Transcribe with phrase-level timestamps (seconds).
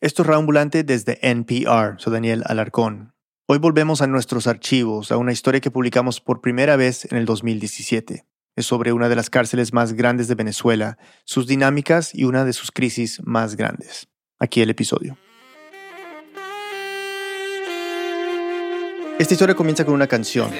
[0.00, 1.98] Esto es Ambulante desde NPR.
[1.98, 3.14] Soy Daniel Alarcón.
[3.48, 7.24] Hoy volvemos a nuestros archivos, a una historia que publicamos por primera vez en el
[7.24, 8.24] 2017.
[8.54, 12.52] Es sobre una de las cárceles más grandes de Venezuela, sus dinámicas y una de
[12.52, 14.06] sus crisis más grandes.
[14.38, 15.18] Aquí el episodio.
[19.18, 20.52] Esta historia comienza con una canción.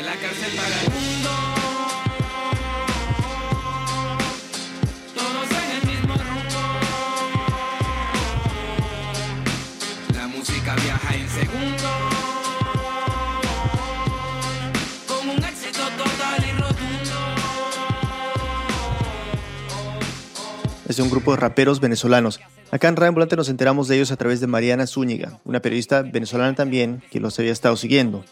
[20.99, 22.41] De un grupo de raperos venezolanos.
[22.71, 26.55] Acá en Radio nos enteramos de ellos a través de Mariana Zúñiga, una periodista venezolana
[26.55, 28.25] también que los había estado siguiendo.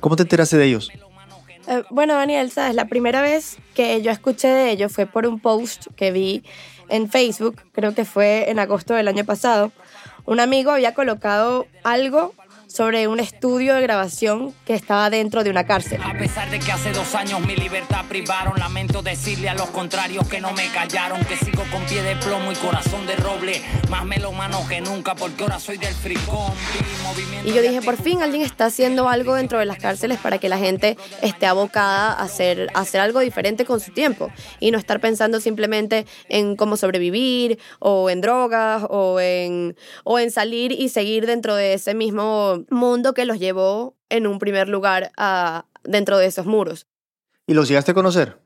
[0.00, 0.90] ¿Cómo te enteraste de ellos?
[1.66, 5.40] Eh, bueno, Daniel, sabes, la primera vez que yo escuché de ellos fue por un
[5.40, 6.44] post que vi
[6.90, 9.72] en Facebook, creo que fue en agosto del año pasado.
[10.26, 12.34] Un amigo había colocado algo
[12.74, 16.00] sobre un estudio de grabación que estaba dentro de una cárcel.
[16.02, 20.26] A pesar de que hace dos años mi libertad privaron, lamento decirle a los contrarios
[20.26, 24.04] que no me callaron, que sigo con pie de plomo y corazón de roble, más
[24.04, 26.52] melomano que nunca porque ahora soy del fricón.
[27.44, 30.48] Y yo dije, por fin alguien está haciendo algo dentro de las cárceles para que
[30.48, 34.78] la gente esté abocada a hacer, a hacer algo diferente con su tiempo y no
[34.78, 40.88] estar pensando simplemente en cómo sobrevivir o en drogas o en, o en salir y
[40.88, 46.18] seguir dentro de ese mismo mundo que los llevó en un primer lugar a, dentro
[46.18, 46.86] de esos muros.
[47.46, 48.38] ¿Y los llegaste a conocer?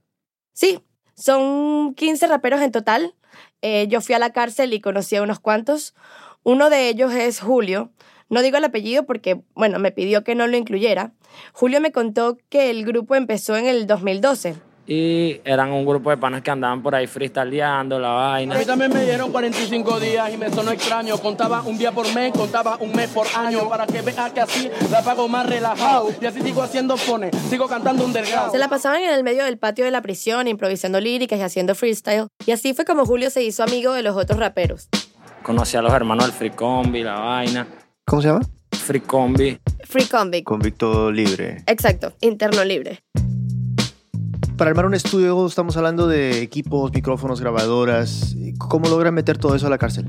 [0.53, 0.81] Sí,
[1.15, 3.15] son 15 raperos en total.
[3.63, 5.95] Eh, yo fui a la cárcel y conocí a unos cuantos.
[6.43, 7.93] Uno de ellos es Julio.
[8.29, 11.13] No digo el apellido porque, bueno, me pidió que no lo incluyera.
[11.53, 16.17] Julio me contó que el grupo empezó en el 2012 y eran un grupo de
[16.17, 18.55] panas que andaban por ahí freestyleando la vaina.
[18.55, 21.19] A mí también me dieron 45 días y me sonó extraño.
[21.19, 24.71] Contaba un día por mes, contaba un mes por año para que vea que así
[24.91, 26.09] la pago más relajado.
[26.19, 28.51] Y así sigo haciendo fones, sigo cantando un delgado.
[28.51, 31.75] Se la pasaban en el medio del patio de la prisión, improvisando líricas y haciendo
[31.75, 32.29] freestyle.
[32.47, 34.89] Y así fue como Julio se hizo amigo de los otros raperos.
[35.43, 37.67] Conocí a los hermanos del Free Combi, la vaina.
[38.07, 38.41] ¿Cómo se llama?
[38.71, 39.59] Free Combi.
[39.85, 40.43] Free Combi.
[40.43, 41.63] Convicto libre.
[41.67, 43.03] Exacto, interno libre
[44.59, 48.35] para armar un estudio estamos hablando de equipos, micrófonos, grabadoras.
[48.59, 50.07] ¿Cómo logran meter todo eso a la cárcel?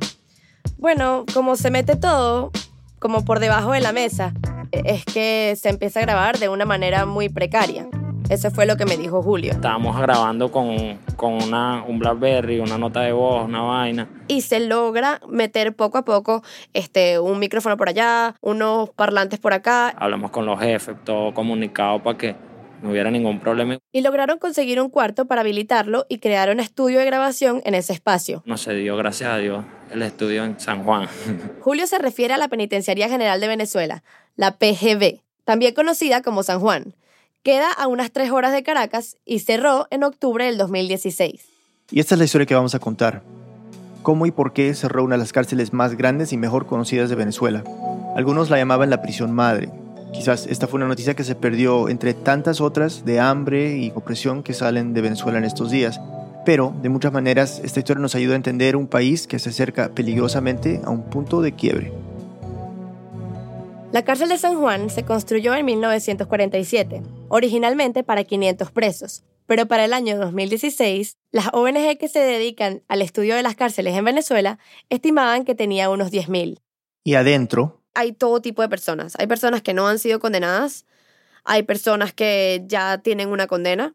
[0.79, 2.51] Bueno, como se mete todo,
[2.97, 4.33] como por debajo de la mesa,
[4.71, 7.87] es que se empieza a grabar de una manera muy precaria.
[8.29, 9.51] Eso fue lo que me dijo Julio.
[9.51, 14.09] Estábamos grabando con, con una, un Blackberry, una nota de voz, una vaina.
[14.27, 16.43] Y se logra meter poco a poco
[16.73, 19.89] este, un micrófono por allá, unos parlantes por acá.
[19.89, 22.48] Hablamos con los jefes, todo comunicado para que
[22.81, 23.77] no hubiera ningún problema.
[23.91, 27.93] Y lograron conseguir un cuarto para habilitarlo y crear un estudio de grabación en ese
[27.93, 28.43] espacio.
[28.45, 31.07] No se dio, gracias a Dios, el estudio en San Juan.
[31.61, 34.03] Julio se refiere a la Penitenciaría General de Venezuela,
[34.35, 36.93] la PGB, también conocida como San Juan.
[37.43, 41.45] Queda a unas tres horas de Caracas y cerró en octubre del 2016.
[41.91, 43.23] Y esta es la historia que vamos a contar.
[44.03, 47.15] Cómo y por qué cerró una de las cárceles más grandes y mejor conocidas de
[47.15, 47.63] Venezuela.
[48.15, 49.69] Algunos la llamaban la prisión madre,
[50.13, 54.43] Quizás esta fue una noticia que se perdió entre tantas otras de hambre y opresión
[54.43, 55.99] que salen de Venezuela en estos días.
[56.45, 59.89] Pero, de muchas maneras, esta historia nos ayuda a entender un país que se acerca
[59.89, 61.91] peligrosamente a un punto de quiebre.
[63.91, 69.85] La cárcel de San Juan se construyó en 1947, originalmente para 500 presos, pero para
[69.85, 74.59] el año 2016, las ONG que se dedican al estudio de las cárceles en Venezuela
[74.89, 76.59] estimaban que tenía unos 10.000.
[77.03, 79.13] Y adentro, hay todo tipo de personas.
[79.19, 80.85] Hay personas que no han sido condenadas,
[81.43, 83.93] hay personas que ya tienen una condena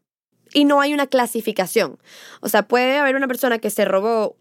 [0.53, 1.97] y no hay una clasificación.
[2.41, 4.37] O sea, puede haber una persona que se robó,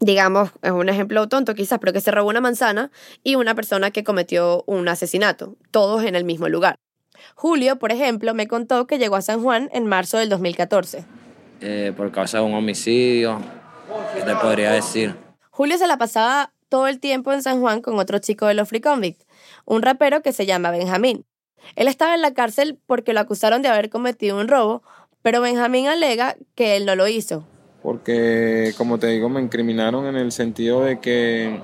[0.00, 2.90] digamos, es un ejemplo tonto quizás, pero que se robó una manzana
[3.22, 6.76] y una persona que cometió un asesinato, todos en el mismo lugar.
[7.34, 11.04] Julio, por ejemplo, me contó que llegó a San Juan en marzo del 2014.
[11.60, 13.38] Eh, por causa de un homicidio,
[14.14, 15.14] ¿qué te podría decir?
[15.50, 18.68] Julio se la pasaba todo el tiempo en San Juan con otro chico de los
[18.68, 19.22] Free Convict,
[19.66, 21.26] un rapero que se llama Benjamín.
[21.76, 24.82] Él estaba en la cárcel porque lo acusaron de haber cometido un robo,
[25.20, 27.44] pero Benjamín alega que él no lo hizo.
[27.82, 31.60] Porque, como te digo, me incriminaron en el sentido de que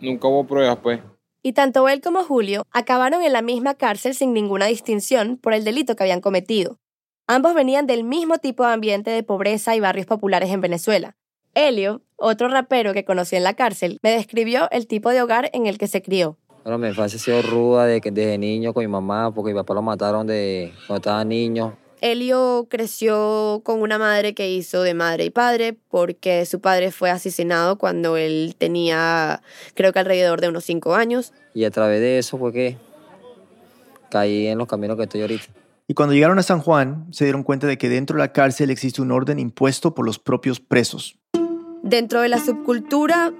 [0.00, 1.00] nunca hubo pruebas, pues.
[1.42, 5.64] Y tanto él como Julio acabaron en la misma cárcel sin ninguna distinción por el
[5.64, 6.78] delito que habían cometido.
[7.26, 11.14] Ambos venían del mismo tipo de ambiente de pobreza y barrios populares en Venezuela,
[11.60, 15.66] Helio, otro rapero que conocí en la cárcel, me describió el tipo de hogar en
[15.66, 16.38] el que se crió.
[16.62, 19.58] Bueno, mi infancia ha sido ruda de que desde niño con mi mamá, porque mi
[19.58, 21.76] papá lo mataron de cuando estaba niño.
[22.00, 27.10] Elio creció con una madre que hizo de madre y padre porque su padre fue
[27.10, 29.42] asesinado cuando él tenía,
[29.74, 31.32] creo que alrededor de unos cinco años.
[31.54, 32.76] Y a través de eso fue que
[34.10, 35.46] caí en los caminos que estoy ahorita.
[35.88, 38.70] Y cuando llegaron a San Juan, se dieron cuenta de que dentro de la cárcel
[38.70, 41.18] existe un orden impuesto por los propios presos.
[41.82, 43.32] Dentro de la subcultura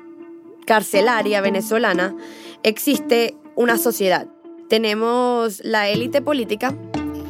[0.67, 2.15] carcelaria venezolana
[2.63, 4.27] existe una sociedad.
[4.69, 6.75] Tenemos la élite política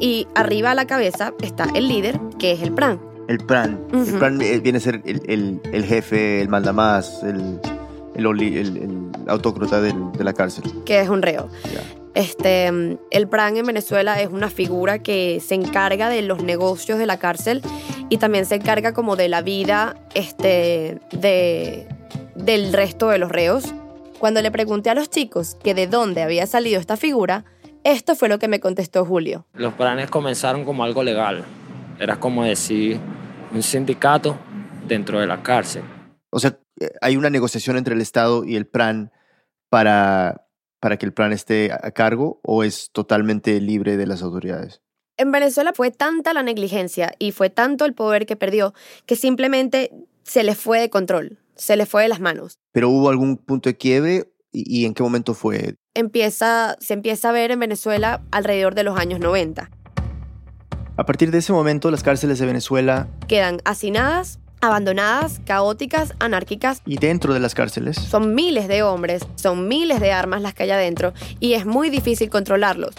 [0.00, 3.00] y arriba a la cabeza está el líder, que es el PRAN.
[3.28, 3.80] El PRAN.
[3.92, 4.18] El Ujú.
[4.18, 7.60] PRAN eh, viene a ser el, el- el jefe, el mandamás, el,
[8.14, 10.64] el, el- el autócrata del- de la cárcel.
[10.84, 11.48] que es un reo.
[11.72, 11.80] Ya.
[12.18, 12.66] Este,
[13.12, 17.20] el PRAN en Venezuela es una figura que se encarga de los negocios de la
[17.20, 17.62] cárcel
[18.08, 21.86] y también se encarga como de la vida este, de,
[22.34, 23.72] del resto de los reos.
[24.18, 27.44] Cuando le pregunté a los chicos que de dónde había salido esta figura,
[27.84, 29.46] esto fue lo que me contestó Julio.
[29.54, 31.44] Los planes comenzaron como algo legal.
[32.00, 32.98] Era como decir
[33.54, 34.36] un sindicato
[34.88, 35.84] dentro de la cárcel.
[36.30, 39.12] O sea, eh, hay una negociación entre el Estado y el PRAN
[39.68, 40.47] para,
[40.80, 44.80] para que el PRAN esté a a cargo o es totalmente libre de las autoridades.
[45.16, 48.72] En Venezuela fue tanta la negligencia y fue tanto el poder que perdió
[49.04, 49.90] que simplemente
[50.22, 52.58] se le fue de control, se le fue de las manos.
[52.72, 55.74] Pero hubo algún punto de quiebre y, y en qué momento fue.
[55.94, 59.70] empieza, se empieza a ver en Venezuela alrededor de los años 90.
[60.96, 66.82] A partir de ese momento, las cárceles de Venezuela Quedan hacinadas, abandonadas, caóticas, anárquicas.
[66.86, 70.64] y dentro de las cárceles Son miles de hombres, son miles de armas las que
[70.64, 72.94] hay adentro y es muy difícil controlarlos.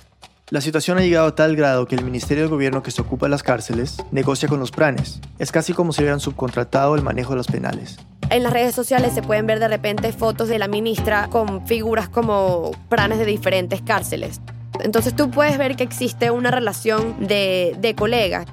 [0.52, 3.28] La situación ha llegado a tal grado que el Ministerio de Gobierno que se ocupa
[3.28, 5.20] de las cárceles negocia con los pranes.
[5.38, 8.00] Es casi como si hubieran subcontratado el manejo de los penales.
[8.32, 12.10] En las redes sociales se pueden ver de repente fotos de la ministra con figuras
[12.10, 14.42] como pranes de diferentes cárceles.
[14.82, 18.48] Entonces tú puedes ver que existe una relación de, de colegas.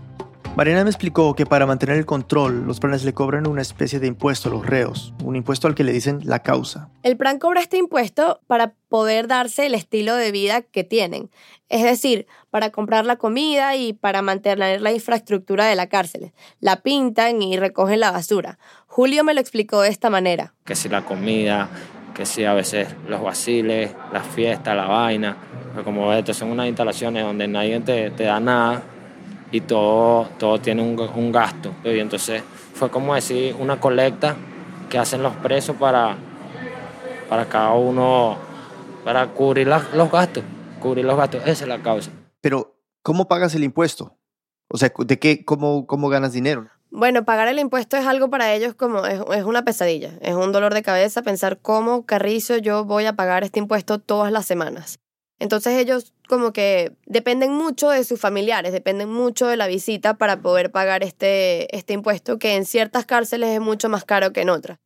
[0.56, 4.06] Mariana me explicó que para mantener el control, los planes le cobran una especie de
[4.06, 6.88] impuesto a los reos, un impuesto al que le dicen la causa.
[7.02, 11.28] El plan cobra este impuesto para poder darse el estilo de vida que tienen.
[11.68, 16.32] Es decir, para comprar la comida y para mantener la infraestructura de la cárcel.
[16.60, 18.58] La pintan y recogen la basura.
[18.86, 20.54] Julio me lo explicó de esta manera.
[20.64, 21.68] Que si la comida,
[22.14, 25.36] que si a veces los vaciles, las fiestas, la vaina.
[25.72, 28.82] Pero como ves, estas son unas instalaciones donde nadie te, te da nada
[29.50, 31.72] y todo, todo tiene un, un gasto.
[31.84, 32.43] Y entonces
[32.75, 34.37] fue como decir una colecta
[34.88, 36.16] que hacen los presos para,
[37.28, 38.37] para cada uno,
[39.04, 40.44] para cubrir los gastos.
[40.81, 42.10] Cubrir los gastos, esa es la causa.
[42.40, 44.16] Pero, ¿cómo pagas el impuesto?
[44.69, 46.69] O sea, ¿de qué, cómo, cómo ganas dinero?
[46.90, 50.12] Bueno, pagar el impuesto es algo para ellos como es, es una pesadilla.
[50.20, 54.32] Es un dolor de cabeza pensar cómo carrizo yo voy a pagar este impuesto todas
[54.32, 54.99] las semanas.
[55.38, 60.40] Entonces ellos como que dependen mucho de sus familiares, dependen mucho de la visita para
[60.40, 64.50] poder pagar este, este impuesto que en ciertas cárceles es mucho más caro que en
[64.50, 64.78] otras.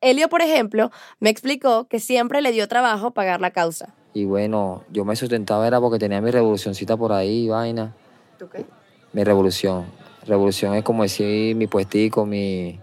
[0.00, 0.90] Elio, por ejemplo,
[1.20, 3.94] me explicó que siempre le dio trabajo pagar la causa.
[4.14, 7.94] Y bueno, yo me sustentaba era porque tenía mi revolucioncita por ahí, vaina.
[8.38, 8.66] ¿Tú qué?
[9.12, 9.86] Mi revolución.
[10.26, 12.80] Revolución es como decir mi puestico, mi...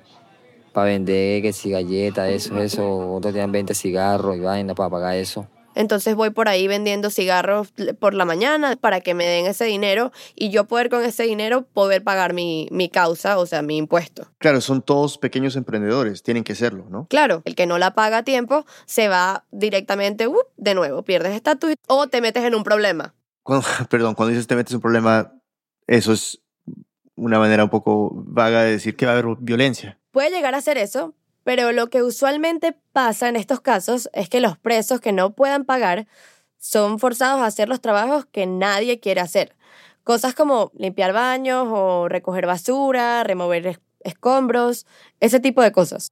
[0.71, 3.13] Para vender, que si galletas, eso, eso.
[3.13, 5.47] Otros tenían 20 cigarros y vaina para pagar eso.
[5.79, 10.11] Entonces voy por ahí vendiendo cigarros por la mañana para que me den ese dinero
[10.35, 14.27] y yo poder con ese dinero poder pagar mi, mi causa, o sea, mi impuesto.
[14.39, 17.07] Claro, son todos pequeños emprendedores, tienen que serlo, ¿no?
[17.09, 21.33] Claro, el que no la paga a tiempo se va directamente uh, de nuevo, pierdes
[21.33, 23.15] estatus o te metes en un problema.
[23.43, 25.33] Cuando, perdón, cuando dices te metes en un problema,
[25.87, 26.41] eso es
[27.15, 29.97] una manera un poco vaga de decir que va a haber violencia.
[30.11, 31.15] Puede llegar a ser eso,
[31.45, 35.63] pero lo que usualmente pasa en estos casos es que los presos que no puedan
[35.63, 36.05] pagar
[36.57, 39.55] son forzados a hacer los trabajos que nadie quiere hacer.
[40.03, 44.85] Cosas como limpiar baños o recoger basura, remover es- escombros,
[45.21, 46.11] ese tipo de cosas.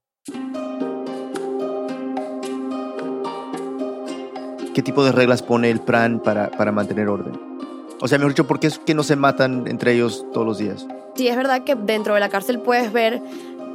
[4.74, 7.38] ¿Qué tipo de reglas pone el PRAN para, para mantener orden?
[8.00, 10.56] O sea, mejor dicho, ¿por qué es que no se matan entre ellos todos los
[10.56, 10.86] días?
[11.16, 13.20] Sí, es verdad que dentro de la cárcel puedes ver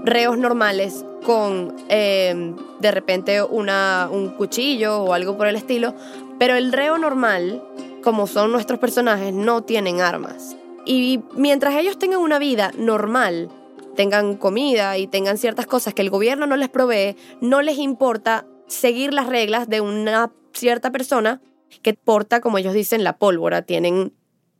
[0.03, 5.95] reos normales con eh, de repente una, un cuchillo o algo por el estilo,
[6.37, 7.63] pero el reo normal,
[8.03, 10.55] como son nuestros personajes, no tienen armas.
[10.85, 13.49] Y mientras ellos tengan una vida normal,
[13.95, 18.45] tengan comida y tengan ciertas cosas que el gobierno no les provee, no les importa
[18.67, 21.41] seguir las reglas de una cierta persona
[21.81, 24.13] que porta, como ellos dicen, la pólvora, tienen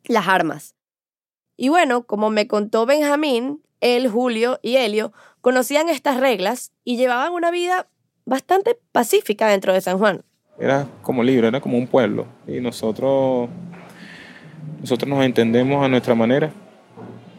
[0.05, 0.75] las armas.
[1.57, 5.12] Y bueno, como me contó Benjamín, él, Julio y Helio
[5.43, 7.88] conocían estas reglas y llevaban una vida
[8.25, 10.23] bastante pacífica dentro de San Juan.
[10.57, 12.27] Era como libre, era como un pueblo.
[12.47, 13.50] Y nosotros,
[14.79, 16.51] nosotros nos entendemos a nuestra manera.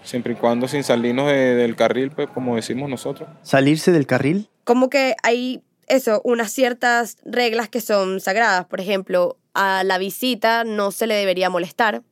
[0.03, 3.27] siempre y cuando sin salirnos de- del carril, pues como decimos nosotros.
[3.41, 4.51] ¿Salirse del carril?
[4.65, 8.67] Como que hay eso, unas ciertas reglas que son sagradas.
[8.67, 12.03] Por ejemplo, a la visita no se le debería molestar.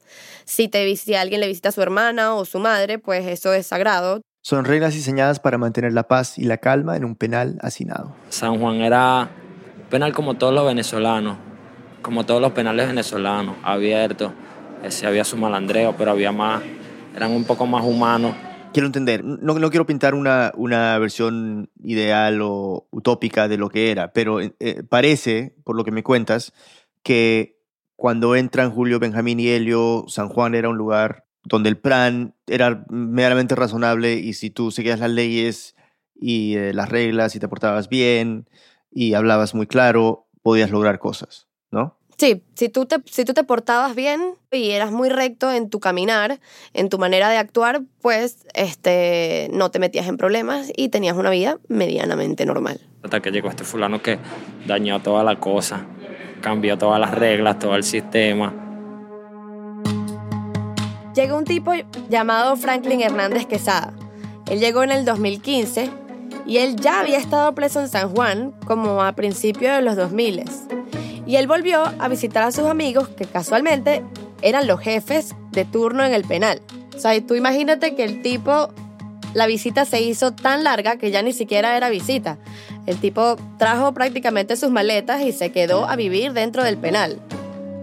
[0.46, 3.66] Si, te, si alguien le visita a su hermana o su madre, pues eso es
[3.66, 4.22] sagrado.
[4.44, 8.12] Son reglas diseñadas para mantener la paz y la calma en un penal hacinado.
[8.28, 9.30] San Juan era
[9.88, 11.36] penal como todos los venezolanos,
[12.02, 14.32] como todos los penales venezolanos, abiertos.
[14.82, 16.60] Ese había su malandreo, pero había más,
[17.14, 18.34] eran un poco más humanos.
[18.72, 23.92] Quiero entender, no, no quiero pintar una, una versión ideal o utópica de lo que
[23.92, 26.52] era, pero eh, parece, por lo que me cuentas,
[27.04, 27.60] que
[27.94, 32.84] cuando entran Julio, Benjamín y Helio, San Juan era un lugar donde el plan era
[32.88, 35.76] meramente razonable y si tú seguías las leyes
[36.14, 38.48] y eh, las reglas y te portabas bien
[38.90, 41.98] y hablabas muy claro, podías lograr cosas, ¿no?
[42.18, 45.80] Sí, si tú, te, si tú te portabas bien y eras muy recto en tu
[45.80, 46.38] caminar,
[46.72, 51.30] en tu manera de actuar, pues este, no te metías en problemas y tenías una
[51.30, 52.80] vida medianamente normal.
[53.02, 54.18] Hasta que llegó este fulano que
[54.66, 55.84] dañó toda la cosa,
[56.40, 58.71] cambió todas las reglas, todo el sistema.
[61.14, 61.72] Llegó un tipo
[62.08, 63.92] llamado Franklin Hernández Quesada.
[64.48, 65.90] Él llegó en el 2015
[66.46, 70.44] y él ya había estado preso en San Juan como a principios de los 2000.
[71.26, 74.02] Y él volvió a visitar a sus amigos que casualmente
[74.40, 76.62] eran los jefes de turno en el penal.
[76.96, 78.70] O sea, tú imagínate que el tipo,
[79.34, 82.38] la visita se hizo tan larga que ya ni siquiera era visita.
[82.86, 87.20] El tipo trajo prácticamente sus maletas y se quedó a vivir dentro del penal.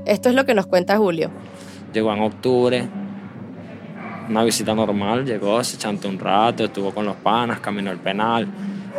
[0.05, 1.29] Esto es lo que nos cuenta Julio.
[1.93, 2.89] Llegó en octubre,
[4.29, 8.48] una visita normal, llegó, se chantó un rato, estuvo con los panas, caminó el penal.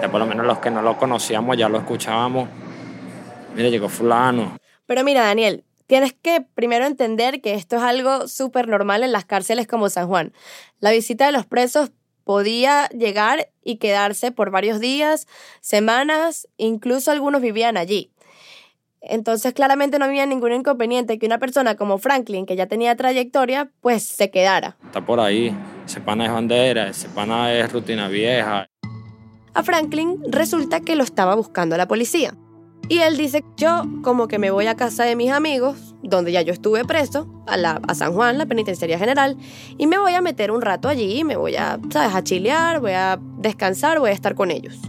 [0.01, 2.49] Ya por lo menos los que no lo conocíamos ya lo escuchábamos.
[3.55, 4.57] Mira, llegó fulano.
[4.87, 9.25] Pero mira, Daniel, tienes que primero entender que esto es algo súper normal en las
[9.25, 10.33] cárceles como San Juan.
[10.81, 11.93] La visita de los presos
[12.25, 15.27] podía llegar y quedarse por varios días,
[15.61, 18.11] semanas, incluso algunos vivían allí.
[19.01, 23.71] Entonces claramente no había ningún inconveniente que una persona como Franklin, que ya tenía trayectoria,
[23.81, 24.77] pues se quedara.
[24.85, 25.57] Está por ahí.
[25.87, 28.67] Ese pana es bandera, ese pana es rutina vieja.
[29.55, 32.35] A Franklin resulta que lo estaba buscando la policía.
[32.89, 36.43] Y él dice, yo como que me voy a casa de mis amigos, donde ya
[36.43, 39.37] yo estuve preso, a, la, a San Juan, la penitenciaría general,
[39.79, 42.93] y me voy a meter un rato allí, me voy a, ¿sabes?, a chilear, voy
[42.93, 44.81] a descansar, voy a estar con ellos.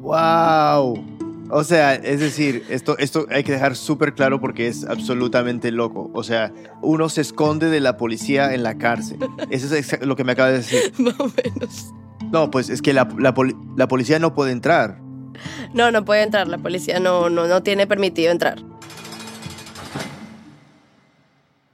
[0.00, 1.11] ¡Wow!
[1.54, 6.10] O sea, es decir, esto, esto hay que dejar súper claro porque es absolutamente loco.
[6.14, 9.18] O sea, uno se esconde de la policía en la cárcel.
[9.50, 10.92] Eso es lo que me acaba de decir.
[10.98, 11.92] Más o menos.
[12.30, 14.98] No, pues es que la, la poli- la policía no puede entrar.
[15.74, 18.58] No, no puede entrar, la policía no, no, no tiene permitido entrar.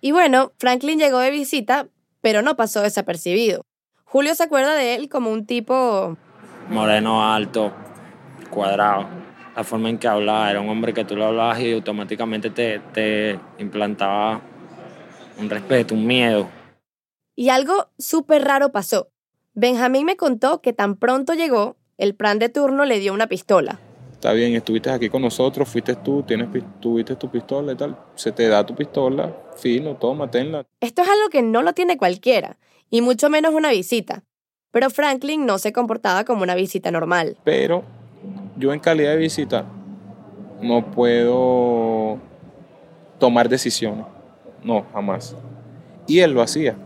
[0.00, 1.86] Y bueno, Franklin llegó de visita,
[2.20, 3.64] pero no pasó desapercibido.
[4.04, 6.16] Julio se acuerda de él como un tipo
[6.70, 7.72] Moreno alto,
[8.50, 9.06] cuadrado.
[9.58, 12.78] La forma en que hablaba, era un hombre que tú le hablabas y automáticamente te,
[12.94, 14.40] te implantaba
[15.36, 16.48] un respeto, un miedo.
[17.34, 19.10] Y algo súper raro pasó.
[19.54, 23.80] Benjamín me contó que tan pronto llegó, el plan de turno le dio una pistola.
[24.12, 26.46] Está bien, estuviste aquí con nosotros, fuiste tú, tienes,
[26.78, 27.98] tuviste tu pistola y tal.
[28.14, 30.66] Se te da tu pistola, fino, toma, tenla.
[30.78, 32.58] Esto es algo que no lo tiene cualquiera,
[32.90, 34.22] y mucho menos una visita.
[34.70, 37.36] Pero Franklin no se comportaba como una visita normal.
[37.42, 37.97] Pero
[38.58, 39.64] yo en calidad de visita
[40.60, 42.18] no puedo
[43.18, 44.06] tomar decisiones.
[44.62, 45.36] No, jamás.
[46.06, 46.76] Y él lo hacía.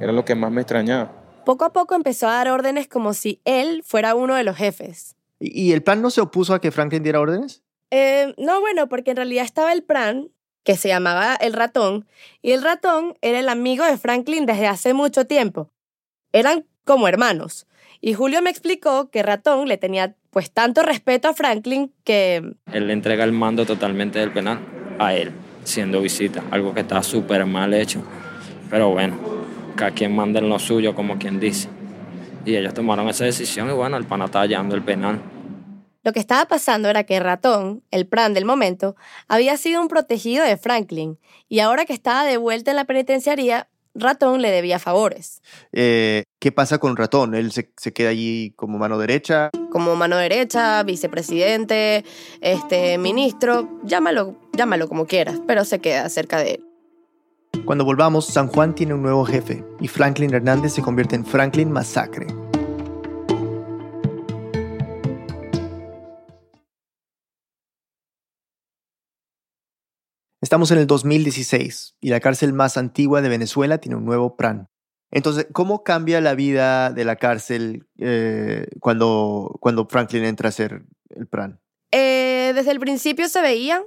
[0.00, 1.10] Era lo que más me extrañaba.
[1.44, 5.16] Poco a poco empezó a dar órdenes como si él fuera uno de los jefes.
[5.40, 7.62] ¿Y, el plan no se opuso a que Franklin diera órdenes?
[7.90, 10.30] Eh, no, bueno, porque en realidad estaba el Pran,
[10.62, 12.06] que se llamaba el ratón,
[12.42, 15.68] y el ratón era el amigo de Franklin desde hace mucho tiempo.
[16.32, 17.66] Eran como hermanos.
[18.04, 22.42] Y Julio me explicó que Ratón le tenía pues tanto respeto a Franklin que
[22.72, 24.58] Él le entrega el mando totalmente del penal
[24.98, 25.30] a él,
[25.62, 28.02] siendo visita, algo que está súper mal hecho.
[28.68, 29.16] Pero bueno,
[29.76, 31.68] cada quien manda en lo suyo, como quien dice.
[32.44, 35.22] Y ellos tomaron esa decisión y bueno, el pana está hallando el penal.
[36.02, 38.96] lo que estaba pasando era que Ratón, el Pran del momento,
[39.28, 43.68] había sido un protegido de Franklin y ahora que estaba de vuelta en la penitenciaría,
[43.94, 45.40] Ratón le debía favores.
[45.72, 47.36] Eh, ¿Qué pasa con Ratón?
[47.36, 49.50] ¿Él se, se queda allí como mano derecha?
[49.70, 52.04] como mano derecha, vicepresidente,
[52.40, 56.64] este, ministro, llámalo, llámalo como quieras, pero se queda cerca de él.
[57.64, 61.70] Cuando volvamos, San Juan tiene un nuevo jefe y Franklin Hernández se convierte en Franklin
[61.70, 62.26] Masacre.
[70.40, 74.68] Estamos en el 2016 y la cárcel más antigua de Venezuela tiene un nuevo PRAN.
[75.12, 80.82] Entonces, ¿cómo cambia la vida de la cárcel eh, cuando, cuando Franklin entra a ser
[81.10, 81.60] el PRAN?
[81.92, 83.82] Eh, desde el principio se veía,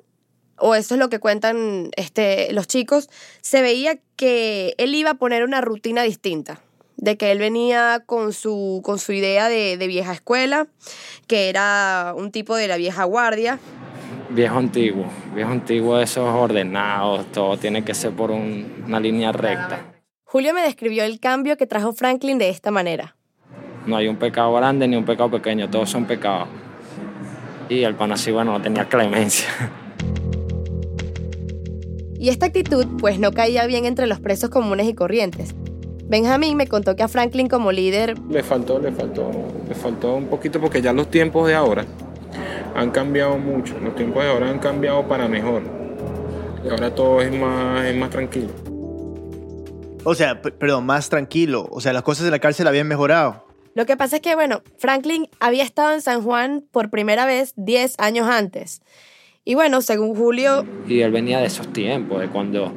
[0.57, 3.09] o eso es lo que cuentan este, los chicos,
[3.41, 6.61] se veía que él iba a poner una rutina distinta
[6.97, 10.67] de que él venía con su, con su idea de, de vieja escuela,
[11.27, 13.59] que era un tipo de la vieja guardia,
[14.29, 19.94] Viejo antiguo, viejo antiguo, esos ordenados, todo tiene que ser por un- una línea recta.
[20.35, 23.15] Julio me describió el cambio que trajo Franklin de esta manera.
[23.85, 26.49] No hay un pecado grande ni un pecado pequeño, todos son pecados.
[27.69, 29.47] Y el pan así, bueno, no tenía clemencia.
[32.19, 35.55] Y esta actitud pues no caía bien entre los presos comunes y corrientes.
[36.03, 39.31] Benjamín me contó que a Franklin como líder Le faltó, le faltó,
[39.69, 41.85] le faltó un poquito porque ya los tiempos de ahora
[42.75, 43.79] han cambiado mucho.
[43.79, 45.61] Los tiempos de ahora han cambiado para mejor.
[46.65, 48.64] Y ahora todo es más, es más tranquilo.
[50.05, 51.67] O sea, perdón, más tranquilo.
[51.71, 53.45] O sea, las cosas de la cárcel habían mejorado.
[53.73, 57.53] Lo que pasa es que, bueno, Franklin había estado en San Juan por primera vez
[57.57, 58.81] 10 años antes.
[59.43, 62.71] Y bueno, según Julio, Y él venía de esos tiempos, de cuando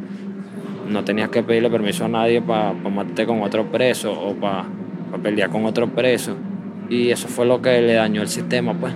[0.88, 4.66] no tenías que pedirle permiso a nadie para matarte con otro preso o para
[5.22, 6.34] pelear con otro preso.
[6.88, 8.94] Y eso fue lo que le dañó el sistema, pues.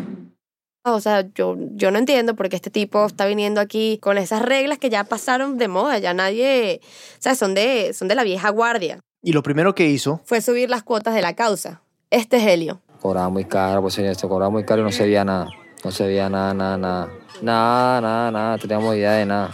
[0.85, 4.43] O sea, yo, yo no entiendo por qué este tipo está viniendo aquí con esas
[4.43, 6.81] reglas que ya pasaron de moda, ya nadie,
[7.19, 9.01] o sea, son de, son de la vieja guardia.
[9.23, 11.83] Y lo primero que hizo, Fue subir las cuotas de la causa.
[12.11, 12.83] Este es Helio.
[13.01, 15.49] Cobraba muy caro, pues se cobraba muy caro y no se veía nada.
[15.85, 17.11] No se veía nada, nada, nada.
[17.41, 18.59] Nada, nada, nada.
[18.59, 19.51] Teníamos idea de nada.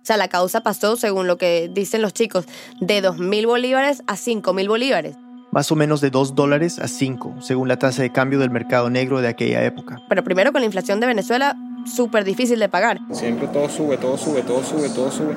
[0.00, 2.46] O sea, la causa pasó, según lo que dicen los chicos,
[2.80, 5.16] de 2.000 bolívares a 5.000 bolívares.
[5.52, 8.88] Más o menos de 2 dólares a 5, según la tasa de cambio del mercado
[8.90, 10.00] negro de aquella época.
[10.08, 13.00] Pero primero con la inflación de Venezuela, súper difícil de pagar.
[13.12, 15.34] Siempre todo sube, todo sube, todo sube, todo sube.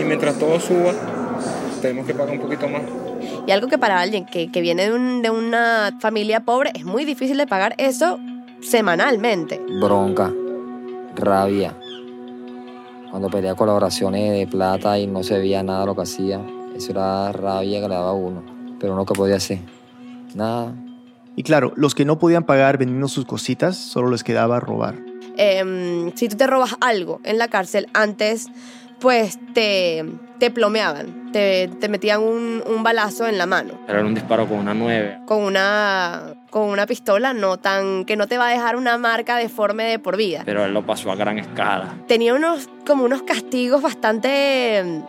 [0.00, 0.92] Y mientras todo suba,
[1.82, 2.82] tenemos que pagar un poquito más.
[3.46, 6.84] Y algo que para alguien que, que viene de, un- de una familia pobre es
[6.84, 8.18] muy difícil de pagar eso
[8.62, 9.60] semanalmente.
[9.80, 10.32] Bronca,
[11.16, 11.74] rabia.
[13.10, 16.40] Cuando pedía colaboraciones de plata y no se veía nada de lo que hacía,
[16.76, 18.42] eso era rabia que le daba a uno.
[18.80, 19.60] Pero uno que podía hacer,
[20.34, 20.74] nada.
[21.36, 24.96] Y claro, los que no podían pagar vendiendo sus cositas, solo les quedaba robar.
[25.36, 28.48] Em, si tú te robas algo en la cárcel, antes
[29.00, 30.04] pues te,
[30.38, 33.72] te plomeaban, te, te metían un, un balazo en la mano.
[33.88, 35.20] Era un disparo con una 9.
[35.26, 39.36] Con una, con una pistola no tan, que no te va a dejar una marca
[39.36, 40.42] deforme de por vida.
[40.44, 41.94] Pero él lo pasó a gran escala.
[42.06, 45.02] Tenía unos, como unos castigos bastante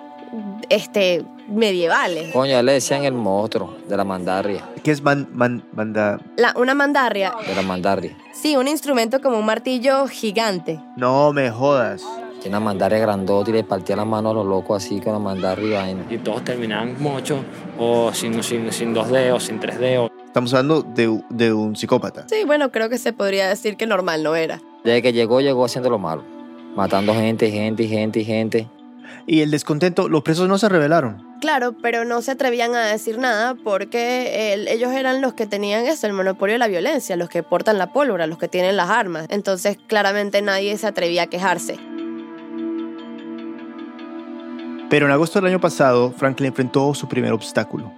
[0.70, 2.32] este, medievales.
[2.34, 4.64] Coño, le decían el monstruo de la mandarria.
[4.84, 6.20] ¿Qué es man, man- manda?
[6.38, 8.16] La, una mandarria, De la mandarria.
[8.34, 10.80] sí, un instrumento como un martillo gigante.
[10.98, 12.04] No me jodas.
[12.42, 15.20] Tiene una mandarria grandota y le partía la mano a los locos así con la
[15.20, 16.06] mandarria y vaina.
[16.10, 17.40] Y todos terminaban mochos
[17.78, 20.10] o sin, sin, sin dos dedos, sin tres dedos.
[20.26, 22.26] Estamos hablando de, de un psicópata.
[22.30, 24.60] Sí, bueno, creo que se podría decir que normal no era.
[24.84, 26.24] Desde que llegó, llegó haciendo lo malo.
[26.76, 28.68] Matando gente, gente, y gente, y gente.
[29.32, 31.26] Y el descontento, los presos no se rebelaron.
[31.40, 35.86] Claro, pero no se atrevían a decir nada porque el- ellos eran los que tenían
[35.86, 38.90] eso, el monopolio de la violencia, los que portan la pólvora, los que tienen las
[38.90, 39.28] armas.
[39.30, 41.78] Entonces, claramente nadie se atrevía a quejarse.
[44.90, 47.90] Pero en agosto del año pasado, Franklin enfrentó su primer obstáculo.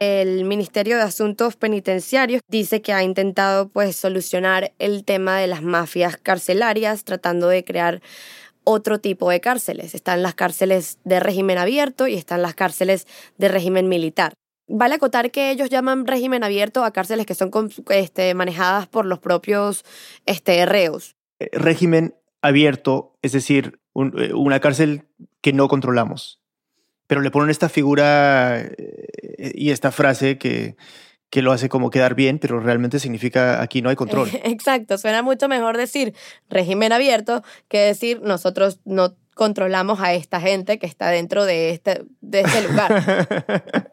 [0.00, 5.62] El Ministerio de Asuntos Penitenciarios dice que ha intentado pues solucionar el tema de las
[5.62, 8.02] mafias carcelarias tratando de crear
[8.64, 9.94] otro tipo de cárceles.
[9.94, 13.06] Están las cárceles de régimen abierto y están las cárceles
[13.38, 14.34] de régimen militar.
[14.68, 17.50] Vale acotar que ellos llaman régimen abierto a cárceles que son
[17.90, 19.84] este, manejadas por los propios
[20.24, 21.16] este, reos.
[21.40, 25.08] Eh, Régimen abierto, es decir, eh, una cárcel
[25.40, 26.40] que no controlamos.
[27.06, 30.76] Pero le ponen esta figura eh, y esta frase que,
[31.32, 34.28] que lo hace como quedar bien, pero realmente significa aquí no hay control.
[34.44, 36.12] Exacto, suena mucho mejor decir
[36.50, 42.04] régimen abierto que decir nosotros no controlamos a esta gente que está dentro de este,
[42.20, 43.88] de este lugar.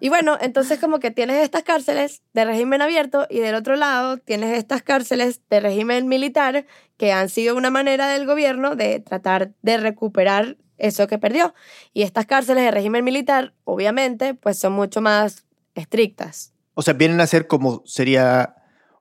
[0.00, 4.18] Y bueno, entonces como que tienes estas cárceles de régimen abierto y del otro lado
[4.18, 6.66] tienes estas cárceles de régimen militar
[6.98, 11.54] que han sido una manera del gobierno de tratar de recuperar eso que perdió.
[11.94, 16.53] Y estas cárceles de régimen militar, obviamente, pues son mucho más estrictas.
[16.74, 18.56] O sea, vienen a ser como sería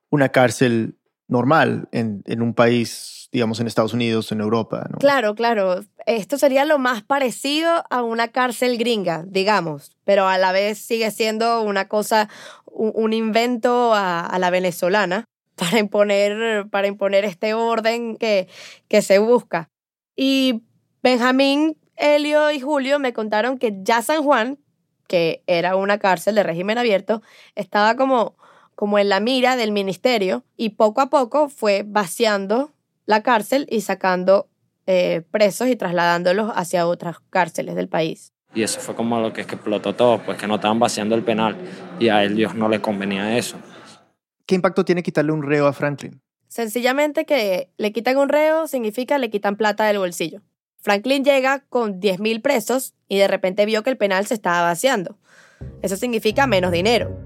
[0.10, 4.88] una cárcel normal en, en un país, digamos, en Estados Unidos, en Europa.
[5.00, 5.84] Claro, claro.
[6.06, 11.10] Esto sería lo más parecido a una cárcel gringa, digamos, pero a la vez sigue
[11.12, 12.30] siendo una cosa,
[12.66, 18.48] un, invento a, a la venezolana para imponer, para imponer este orden que,
[18.88, 19.70] que se busca.
[20.16, 20.64] Y
[21.02, 24.60] Benjamín, Helio y Julio me contaron que ya San Juan
[25.08, 27.22] que era una cárcel de régimen abierto,
[27.56, 28.36] estaba como,
[28.76, 32.72] como en la mira del ministerio y poco a poco fue vaciando
[33.06, 34.48] la cárcel y sacando
[34.86, 38.34] eh, presos y trasladándolos hacia otras cárceles del país.
[38.54, 41.16] Y eso fue como lo que, es que explotó todo, pues que no estaban vaciando
[41.16, 41.56] el penal
[42.00, 43.58] y a ellos no les convenía eso.
[44.46, 46.22] ¿Qué impacto tiene quitarle un reo a Franklin?
[46.48, 50.42] Sencillamente que le quitan un reo significa le quitan plata del bolsillo.
[50.84, 55.18] Franklin llega con 10.000 presos y de repente vio que el penal se estaba vaciando.
[55.82, 57.18] Eso significa menos dinero.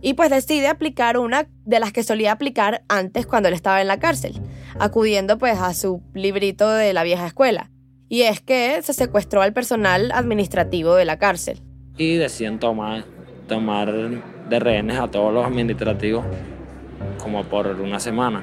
[0.00, 3.88] Y pues decide aplicar una de las que solía aplicar antes cuando él estaba en
[3.88, 4.40] la cárcel,
[4.78, 7.70] acudiendo pues a su librito de la vieja escuela.
[8.08, 11.60] Y es que se secuestró al personal administrativo de la cárcel.
[11.98, 13.04] Y deciden tomar,
[13.46, 16.24] tomar de rehenes a todos los administrativos
[17.18, 18.42] como por una semana.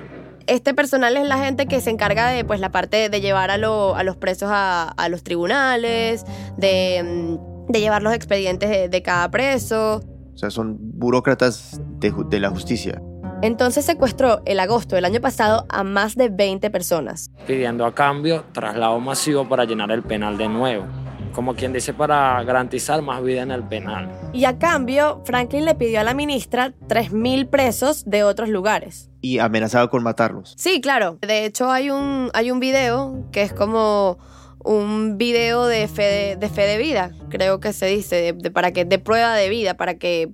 [0.50, 3.58] Este personal es la gente que se encarga de pues, la parte de llevar a,
[3.60, 6.26] los presos a, los tribunales,
[6.58, 7.38] de,
[7.72, 10.02] llevar los expedientes de, cada preso.
[10.34, 13.00] O sea, son burócratas de, de la justicia.
[13.44, 17.30] Entonces secuestró el agosto del año pasado a más de 20 personas.
[17.46, 20.86] Pidiendo a cambio traslado masivo para llenar el penal de nuevo
[21.32, 24.10] como quien dice, para garantizar más vida en el penal.
[24.34, 29.09] Y a cambio, Franklin le pidió a la ministra 3.000 presos de otros lugares.
[29.22, 30.56] Y amenazaba con matarlos.
[30.58, 31.18] Sí, claro.
[31.22, 34.18] De hecho, hay un, hay un video que es como
[34.64, 38.86] un video de fe de, fe de vida, creo que se dice, de, para que
[38.86, 40.30] de prueba de vida, para que,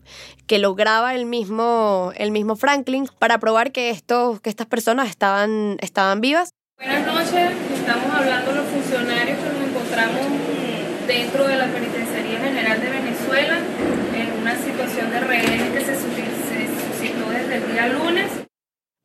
[0.48, 5.10] que lo graba el mismo, el mismo Franklin para probar que estos, que estas personas
[5.10, 6.50] estaban, estaban vivas.
[6.78, 10.22] Buenas noches, estamos hablando los funcionarios que nos encontramos
[11.08, 13.60] dentro de la Penitenciaría General de Venezuela
[14.16, 18.45] en una situación de rehenes que se, suscitó desde el día lunes.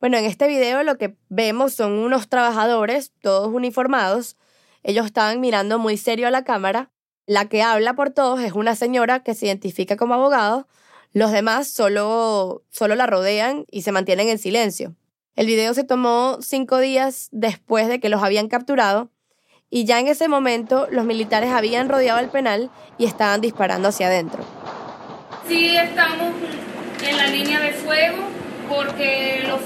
[0.01, 4.35] Bueno, en este video lo que vemos son unos trabajadores, todos uniformados.
[4.81, 6.89] Ellos estaban mirando muy serio a la cámara.
[7.27, 10.67] La que habla por todos es una señora que se identifica como abogado.
[11.13, 14.95] Los demás solo, solo la rodean y se mantienen en silencio.
[15.35, 19.11] El video se tomó cinco días después de que los habían capturado
[19.69, 24.07] y ya en ese momento los militares habían rodeado el penal y estaban disparando hacia
[24.07, 24.43] adentro.
[25.47, 26.33] Sí, estamos
[27.07, 28.23] en la línea de fuego
[28.67, 29.59] porque los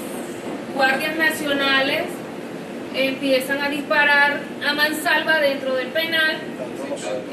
[0.76, 2.02] guardias nacionales
[2.94, 6.38] empiezan a disparar a mansalva dentro del penal.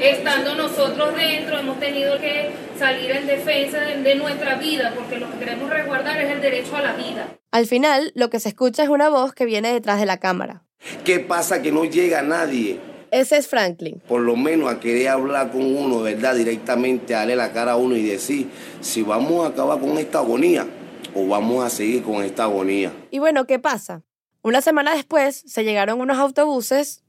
[0.00, 5.38] Estando nosotros dentro, hemos tenido que salir en defensa de, nuestra vida, porque lo que
[5.38, 7.28] queremos resguardar es el derecho a la vida.
[7.50, 10.62] Al final, lo que se escucha es una voz que viene detrás de la cámara.
[11.04, 12.78] ¿Qué pasa que no llega nadie?
[13.10, 14.02] Ese es Franklin.
[14.08, 16.34] Por lo menos a querer hablar con uno, ¿verdad?
[16.34, 18.48] Directamente, darle la cara a uno y decir
[18.80, 20.66] si vamos a acabar con esta agonía
[21.14, 22.92] o vamos a seguir con esta agonía.
[23.10, 24.02] Y bueno, ¿qué pasa?
[24.42, 27.02] Una semana después se llegaron unos autobuses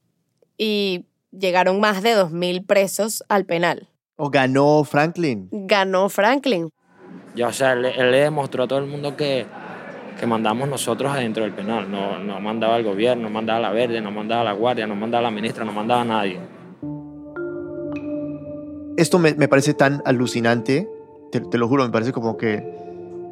[0.58, 3.90] y llegaron más de 2.000 presos al penal.
[4.16, 5.50] ¿O ganó Franklin?
[5.52, 6.70] Ganó Franklin.
[7.36, 9.46] Ya, o sea, él, él le demostró a todo el mundo que
[10.16, 11.90] que mandamos nosotros adentro del penal.
[11.90, 15.24] No, no mandaba el gobierno, no mandaba la verde, no mandaba la guardia, no mandaba
[15.24, 16.40] la ministra, no mandaba a nadie.
[18.98, 20.90] Esto me, me parece tan alucinante,
[21.32, 22.85] te, te, lo juro, me parece como que,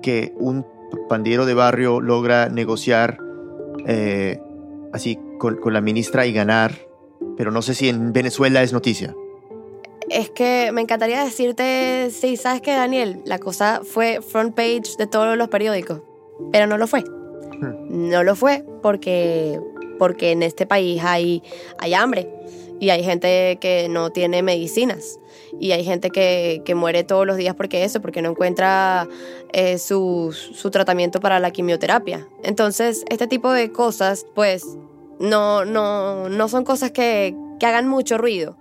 [0.04, 0.68] que un
[1.10, 3.18] pandillero de barrio logra negociar
[3.88, 4.40] eh,
[4.94, 6.76] así con, con la ministra y ganar,
[7.36, 9.16] pero no sé si en Venezuela es noticia
[10.10, 15.08] es que me encantaría decirte, sí, sabes que Daniel, la cosa fue front page de
[15.08, 16.02] todos los periódicos
[16.52, 17.02] pero no lo fue.
[17.02, 18.10] Hmm.
[18.10, 19.60] No lo fue porque,
[20.00, 21.44] porque en este país hay,
[21.80, 22.30] hay hambre
[22.84, 25.18] y hay gente que no tiene medicinas
[25.58, 29.08] y hay gente que, que muere todos los días porque eso, porque no encuentra
[29.54, 32.28] eh, su, su, tratamiento para la quimioterapia.
[32.44, 34.66] Entonces, este tipo de cosas, pues,
[35.18, 38.58] no, no, no son cosas que, que hagan mucho ruido.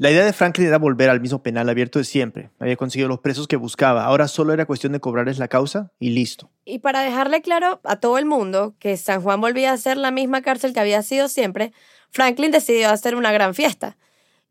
[0.00, 2.50] La idea de Franklin era volver al mismo penal abierto de siempre.
[2.60, 4.04] Había conseguido los presos que buscaba.
[4.04, 6.52] Ahora solo era cuestión de cobrarles la causa y listo.
[6.64, 10.12] Y para dejarle claro a todo el mundo que San Juan volvía a ser la
[10.12, 11.72] misma cárcel que había sido siempre,
[12.12, 13.96] Franklin decidió hacer una gran fiesta.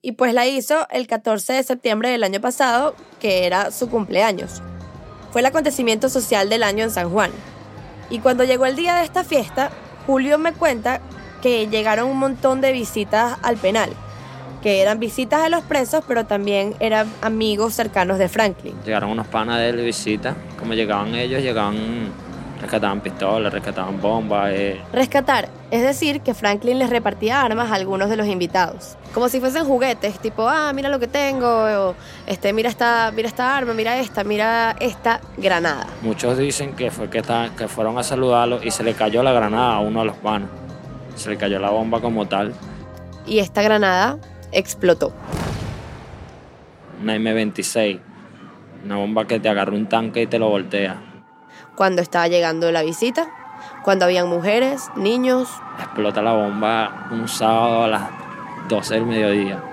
[0.02, 4.62] Y pues la hizo el 14 de septiembre del año pasado, que era su cumpleaños.
[5.32, 7.32] Fue el acontecimiento social del año en San Juan.
[8.10, 9.72] Y cuando llegó el día de esta fiesta,
[10.08, 11.00] Julio me cuenta
[11.42, 13.96] que llegaron un montón de visitas al penal
[14.62, 18.76] que eran visitas a los presos, pero también eran amigos cercanos de Franklin.
[18.86, 20.36] Llegaron unos panas de él de visita.
[20.60, 22.12] Como llegaban ellos, llegaban,
[22.62, 24.52] rescataban pistolas, rescataban bombas.
[24.54, 24.82] Eh.
[24.91, 28.98] Rescatar, es decir, que Franklin les repartía armas a algunos de los invitados.
[29.13, 33.28] Como si fuesen juguetes, tipo, ah, mira lo que tengo, o, este, mira, esta, mira
[33.28, 35.88] esta arma, mira esta, mira esta granada.
[36.02, 37.22] Muchos dicen que fue que,
[37.58, 40.50] que fueron a saludarlo y se le cayó la granada a uno de los panas.
[41.15, 42.54] Se le cayó la bomba como tal.
[43.26, 44.17] Y esta granada
[44.52, 45.14] explotó.
[47.02, 48.00] una M26,
[48.86, 51.02] una bomba que te agarra un tanque y te lo voltea.
[51.76, 53.30] Cuando estaba llegando la visita,
[53.84, 55.50] cuando habían mujeres, niños.
[55.80, 58.10] Explota la bomba un sábado a las
[58.68, 59.64] 12 del mediodía.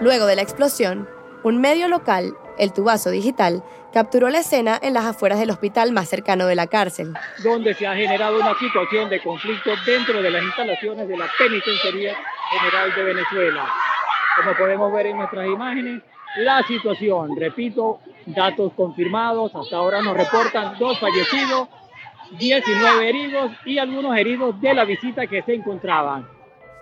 [0.00, 1.08] Luego de la explosión,
[1.42, 6.08] un medio local, el Tubazo Digital, capturó la escena en las afueras del hospital más
[6.08, 7.12] cercano de la cárcel.
[7.42, 12.16] Donde se ha generado una situación de conflicto dentro de las instalaciones de la Penitenciaría
[12.50, 13.68] General de Venezuela.
[14.36, 16.02] Como podemos ver en nuestras imágenes,
[16.38, 21.68] la situación, repito, datos confirmados, hasta ahora nos reportan dos fallecidos,
[22.38, 26.28] 19 heridos y algunos heridos de la visita que se encontraban.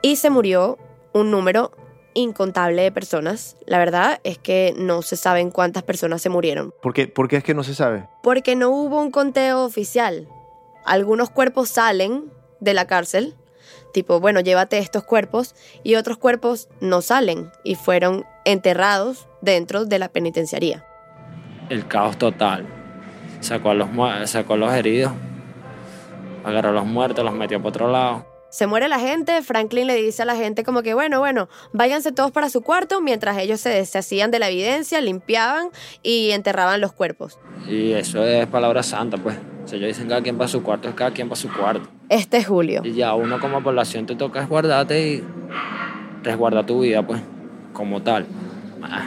[0.03, 0.79] Y se murió
[1.15, 1.73] un número
[2.19, 3.57] incontable de personas.
[3.67, 6.75] La verdad es que no se saben cuántas personas se murieron.
[6.83, 8.09] ¿Por qué, ¿Por qué es que no se sabe?
[8.23, 10.29] Porque no hubo un conteo oficial.
[10.85, 12.25] Algunos cuerpos salen
[12.61, 13.37] de la cárcel,
[13.93, 19.99] tipo, bueno, llévate estos cuerpos, y otros cuerpos no salen y fueron enterrados dentro de
[19.99, 20.85] la penitenciaría.
[21.69, 22.67] El caos total.
[23.41, 23.89] Sacó a los,
[24.31, 25.13] sacó a los heridos,
[26.45, 28.27] agarró a los muertos, los metió por otro lado.
[28.51, 32.13] Se muere la gente, Franklin le dice a la gente como que, bueno, bueno, váyanse
[32.13, 35.69] todos para su cuarto mientras ellos se deshacían de la evidencia, limpiaban
[36.03, 37.39] y enterraban los cuerpos.
[37.69, 39.37] Y eso es palabra santa, pues.
[39.65, 41.91] O sea, ellos dicen cada quien para su cuarto, es cada quien para su cuarto.
[42.09, 42.81] Este es Julio.
[42.85, 45.25] Y ya uno como población te toca guardarte y
[46.23, 47.21] resguarda tu vida, pues,
[47.75, 48.27] como tal.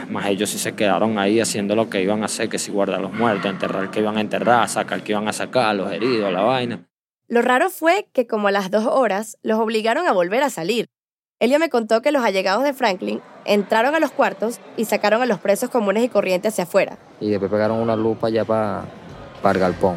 [0.08, 3.00] Más, ellos sí se quedaron ahí haciendo lo que iban a hacer, que si guardar
[3.00, 6.42] los muertos, enterrar que iban a enterrar, sacar que iban a sacar, los heridos, la
[6.42, 6.86] vaina.
[7.32, 10.90] Lo raro fue que como a las dos horas los obligaron a volver a salir.
[11.40, 15.24] Elio me contó que los allegados de Franklin entraron a los cuartos y sacaron a
[15.24, 16.98] los presos comunes y corrientes hacia afuera.
[17.20, 18.84] Y después pegaron una lupa ya para
[19.50, 19.94] el galpón.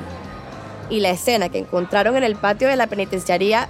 [0.89, 3.67] Y la escena que encontraron en el patio de la penitenciaría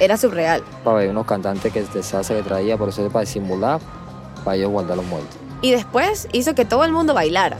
[0.00, 0.64] era surreal.
[0.82, 3.80] Para ver unos cantantes que se que traía, por eso para disimular,
[4.44, 5.36] para ellos guardar los muertos.
[5.62, 7.58] Y después hizo que todo el mundo bailara.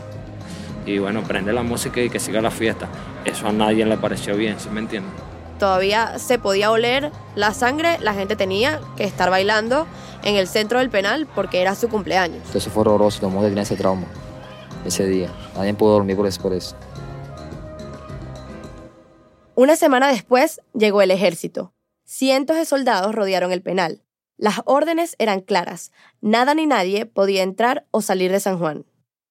[0.87, 2.89] Y bueno, prende la música y que siga la fiesta.
[3.25, 5.13] Eso a nadie le pareció bien, ¿sí me entiendes?
[5.59, 9.87] Todavía se podía oler la sangre, la gente tenía que estar bailando
[10.23, 12.55] en el centro del penal porque era su cumpleaños.
[12.55, 14.07] Eso fue horroroso, todo el mundo tenía ese trauma
[14.87, 15.31] ese día.
[15.55, 16.77] Nadie pudo dormir por eso, por eso.
[19.55, 21.73] Una semana después llegó el ejército.
[22.05, 24.03] Cientos de soldados rodearon el penal.
[24.37, 25.93] Las órdenes eran claras.
[26.21, 28.85] Nada ni nadie podía entrar o salir de San Juan.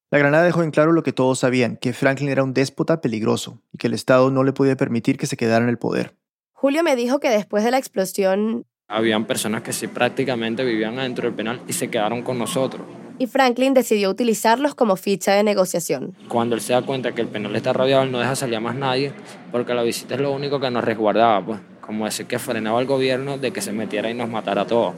[0.08, 3.60] La granada dejó en claro lo que todos sabían, que Franklin era un déspota peligroso
[3.72, 6.14] y que el Estado no le podía permitir que se quedara en el poder.
[6.52, 8.64] Julio me dijo que después de la explosión...
[8.86, 12.82] Habían personas que sí prácticamente vivían adentro del penal y se quedaron con nosotros.
[13.18, 16.14] Y Franklin decidió utilizarlos como ficha de negociación.
[16.28, 18.60] Cuando él se da cuenta que el penal está rodeado, él no deja salir a
[18.60, 19.12] más nadie,
[19.50, 21.60] porque la visita es lo único que nos resguardaba, pues.
[21.80, 24.94] Como decir que frenaba al gobierno de que se metiera y nos matara a todos.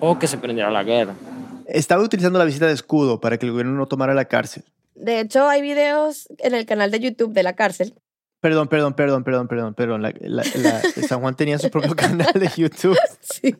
[0.00, 1.14] O que se prendiera la guerra.
[1.66, 4.64] Estaba utilizando la visita de escudo para que el gobierno no tomara la cárcel.
[4.94, 7.94] De hecho, hay videos en el canal de YouTube de la cárcel.
[8.40, 10.02] Perdón, perdón, perdón, perdón, perdón, perdón.
[10.02, 10.44] La,
[11.08, 12.98] San Juan tenía su propio canal de YouTube.
[13.20, 13.56] Sí.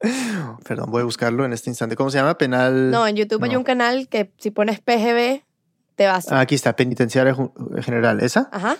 [0.64, 1.96] perdón, voy a buscarlo en este instante.
[1.96, 2.36] ¿Cómo se llama?
[2.36, 2.90] Penal.
[2.90, 5.42] No, en YouTube hay un canal que si pones PGB
[5.96, 6.30] te vas.
[6.30, 7.34] Ah, aquí está, Penitenciaria
[7.80, 8.20] General.
[8.20, 8.48] ¿Esa?
[8.52, 8.76] Ajá.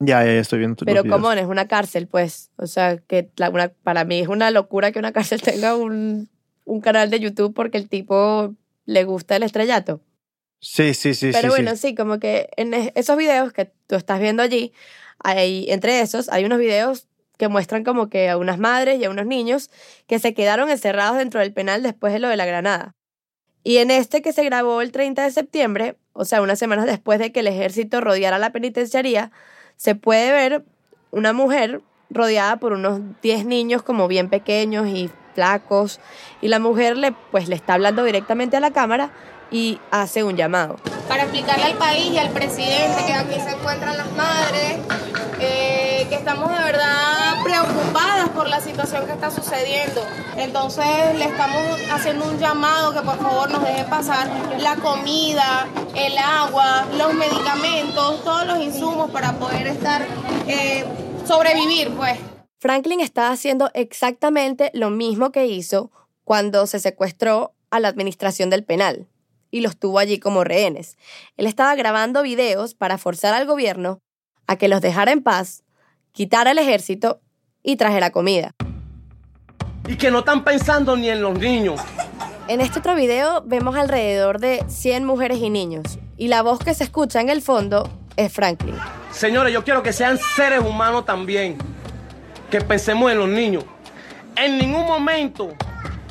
[0.00, 0.84] Ya, ya, estoy viendo.
[0.84, 1.32] Pero, ¿cómo?
[1.32, 2.50] Es una cárcel, pues.
[2.56, 3.30] O sea, que
[3.82, 6.28] para mí es una locura que una cárcel tenga un
[6.70, 8.54] un canal de YouTube porque el tipo
[8.86, 10.00] le gusta el estrellato.
[10.60, 11.30] Sí, sí, sí.
[11.32, 11.94] Pero bueno, sí.
[11.94, 14.72] como que en esos videos que tú estás viendo allí,
[15.18, 19.10] hay, entre esos hay unos videos que muestran como que a unas madres y a
[19.10, 19.70] unos niños
[20.06, 22.94] que se quedaron encerrados dentro del penal después de lo de la granada.
[23.64, 27.18] Y en este que se grabó el 30 de septiembre, o sea, unas semanas después
[27.18, 29.32] de que el ejército rodeara la penitenciaría,
[29.76, 30.64] se puede ver
[31.10, 31.80] una mujer
[32.10, 35.10] rodeada por unos 10 niños como bien pequeños y
[36.40, 39.10] y la mujer le pues le está hablando directamente a la cámara
[39.50, 40.76] y hace un llamado.
[41.08, 44.78] Para explicarle al país y al presidente que aquí se encuentran las madres,
[45.40, 50.02] eh, que estamos de verdad preocupadas por la situación que está sucediendo.
[50.36, 50.84] Entonces
[51.16, 56.84] le estamos haciendo un llamado que por favor nos dejen pasar la comida, el agua,
[56.96, 60.06] los medicamentos, todos los insumos para poder estar,
[60.46, 60.84] eh,
[61.26, 62.18] sobrevivir pues.
[62.60, 65.90] Franklin está haciendo exactamente lo mismo que hizo
[66.24, 69.08] cuando se secuestró a la administración del penal
[69.50, 70.98] y los tuvo allí como rehenes.
[71.38, 74.02] Él estaba grabando videos para forzar al gobierno
[74.46, 75.64] a que los dejara en paz,
[76.12, 77.22] quitara el ejército
[77.62, 78.54] y trajera comida.
[79.88, 81.80] Y que no están pensando ni en los niños.
[82.46, 86.74] En este otro video vemos alrededor de 100 mujeres y niños y la voz que
[86.74, 88.76] se escucha en el fondo es Franklin.
[89.12, 91.56] Señores, yo quiero que sean seres humanos también
[92.50, 93.64] que pensemos en los niños.
[94.36, 95.54] En ningún momento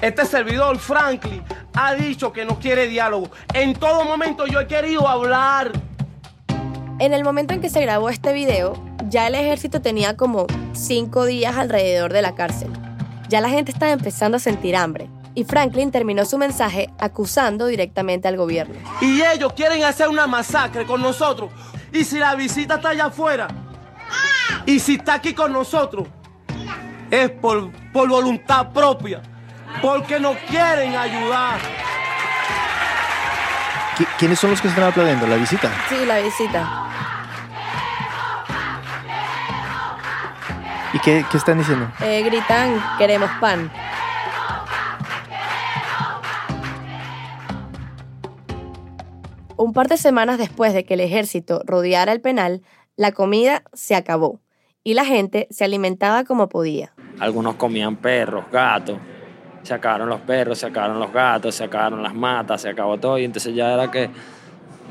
[0.01, 3.29] este servidor Franklin ha dicho que no quiere diálogo.
[3.53, 5.73] En todo momento yo he querido hablar.
[6.99, 11.25] En el momento en que se grabó este video, ya el ejército tenía como cinco
[11.25, 12.71] días alrededor de la cárcel.
[13.27, 15.09] Ya la gente estaba empezando a sentir hambre.
[15.35, 18.75] Y Franklin terminó su mensaje acusando directamente al gobierno.
[19.01, 21.51] Y ellos quieren hacer una masacre con nosotros.
[21.93, 23.47] Y si la visita está allá afuera,
[24.65, 26.07] y si está aquí con nosotros,
[27.11, 29.21] es por, por voluntad propia.
[29.81, 31.59] Porque nos quieren ayudar.
[33.97, 35.27] ¿Qui- ¿Quiénes son los que están aplaudiendo?
[35.27, 35.69] ¿La visita?
[35.89, 36.85] Sí, la visita.
[40.93, 41.87] ¿Y qué, qué están diciendo?
[42.01, 43.71] Eh, gritan, queremos pan.
[49.57, 52.61] Un par de semanas después de que el ejército rodeara el penal,
[52.95, 54.39] la comida se acabó
[54.83, 56.93] y la gente se alimentaba como podía.
[57.19, 58.97] Algunos comían perros, gatos.
[59.63, 63.17] Se acabaron los perros, se acabaron los gatos, se acabaron las matas, se acabó todo.
[63.17, 64.09] Y entonces ya era que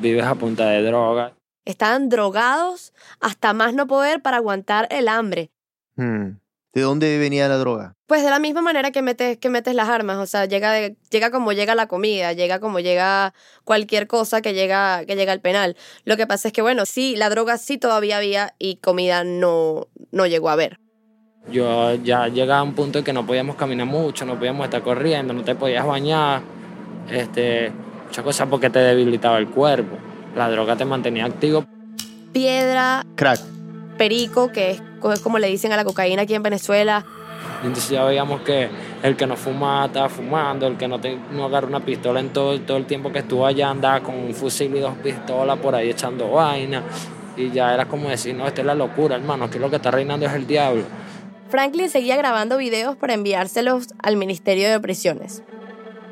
[0.01, 1.33] vives a punta de droga.
[1.65, 5.51] Estaban drogados hasta más no poder para aguantar el hambre.
[5.97, 6.39] Hmm.
[6.75, 7.95] ¿De dónde venía la droga?
[8.07, 10.97] Pues de la misma manera que metes, que metes las armas, o sea, llega, de-
[11.11, 15.41] llega como llega la comida, llega como llega cualquier cosa que llega, que llega al
[15.41, 15.77] penal.
[16.05, 19.89] Lo que pasa es que, bueno, sí, la droga sí todavía había y comida no,
[20.13, 20.79] no llegó a haber.
[21.51, 24.83] Yo ya llegaba a un punto en que no podíamos caminar mucho, no podíamos estar
[24.83, 26.43] corriendo, no te podías bañar,
[27.11, 27.73] este,
[28.07, 29.97] muchas cosas porque te debilitaba el cuerpo.
[30.37, 31.65] La droga te mantenía activo.
[32.33, 33.41] Piedra, Crack.
[33.97, 37.05] perico, que es co- es como le dicen a la cocaína aquí en Venezuela.
[37.65, 38.69] Entonces ya veíamos que
[39.03, 42.29] el que no fumaba estaba fumando, el que no, te, no agarró una pistola en
[42.29, 45.75] todo, todo el tiempo que estuvo allá andaba con un fusil y dos pistolas por
[45.75, 46.83] ahí echando vaina.
[47.37, 49.91] Y ya era como decir, no, esta es la locura, hermano, aquí lo que está
[49.91, 50.83] reinando es el diablo.
[51.51, 55.43] Franklin seguía grabando videos para enviárselos al Ministerio de Prisiones.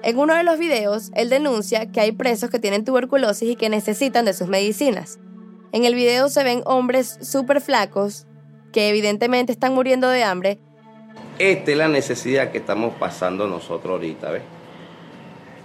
[0.03, 3.69] En uno de los videos, él denuncia que hay presos que tienen tuberculosis y que
[3.69, 5.19] necesitan de sus medicinas.
[5.73, 8.27] En el video se ven hombres súper flacos
[8.73, 10.59] que evidentemente están muriendo de hambre
[11.39, 14.43] Esta es la necesidad que estamos pasando nosotros ahorita, ¿ves?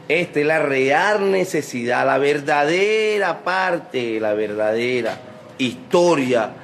[0.08, 5.18] Esta es la real necesidad, la verdadera parte, la verdadera
[5.58, 6.61] historia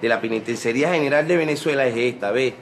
[0.00, 2.54] de la Penitenciaría General de Venezuela es esta, ¿ves?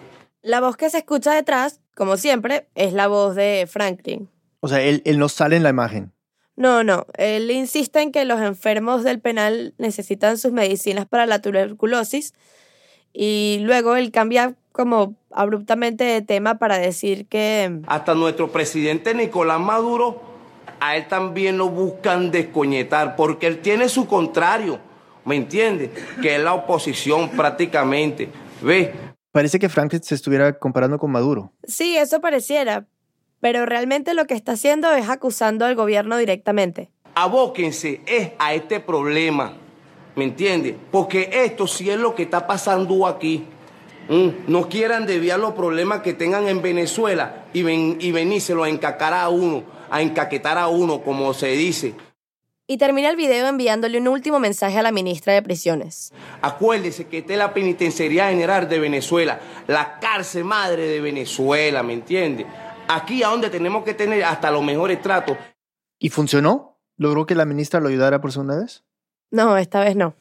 [0.43, 4.29] La voz que se escucha detrás, como siempre, es la voz de Franklin.
[4.61, 6.13] O sea, él, él no sale en la imagen.
[6.57, 11.43] No, no, él insiste en que los enfermos del penal necesitan sus medicinas para la
[11.43, 12.33] tuberculosis
[13.13, 19.61] y luego él cambia como abruptamente de tema para decir que Hasta nuestro presidente Nicolás
[19.61, 20.23] Maduro,
[20.81, 24.79] a él también lo buscan descoñetar, porque él tiene su contrario,
[25.27, 25.91] ¿me entiendes?
[26.23, 28.31] Que es la oposición prácticamente,
[28.63, 28.89] ¿ves?
[29.33, 31.53] Parece que Franklin se estuviera comparando con Maduro.
[31.67, 32.87] sí, eso pareciera,
[33.41, 36.89] pero realmente lo que está haciendo es acusando al gobierno directamente.
[37.15, 39.53] abóquense es a este problema,
[40.15, 40.75] ¿me entiendes?
[40.91, 43.45] Porque esto sí es lo que está pasando aquí.
[44.09, 48.69] Mm, No quieran desviar los problemas que tengan en Venezuela y, ven, y venírselo a
[48.71, 51.95] encacar a uno, a encaquetar a uno, como se dice.
[52.69, 56.13] Y termina el video enviándole un último mensaje a la ministra de Prisiones.
[56.43, 61.93] Acuérdese que esta es la Penitenciaría General de Venezuela, la cárcel madre de Venezuela, ¿me
[61.93, 62.45] entiende?
[62.89, 65.37] Aquí a donde tenemos que tener hasta los mejores tratos.
[66.01, 66.81] ¿Y funcionó?
[66.97, 68.83] ¿Logró que la ministra lo ayudara por segunda vez?
[69.31, 70.15] No, esta vez no.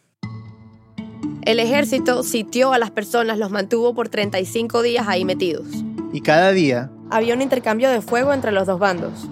[1.41, 5.67] El ejército sitió a las personas, los mantuvo por 35 días ahí metidos.
[6.13, 9.27] Y cada día, Había un intercambio de fuego entre los dos bandos.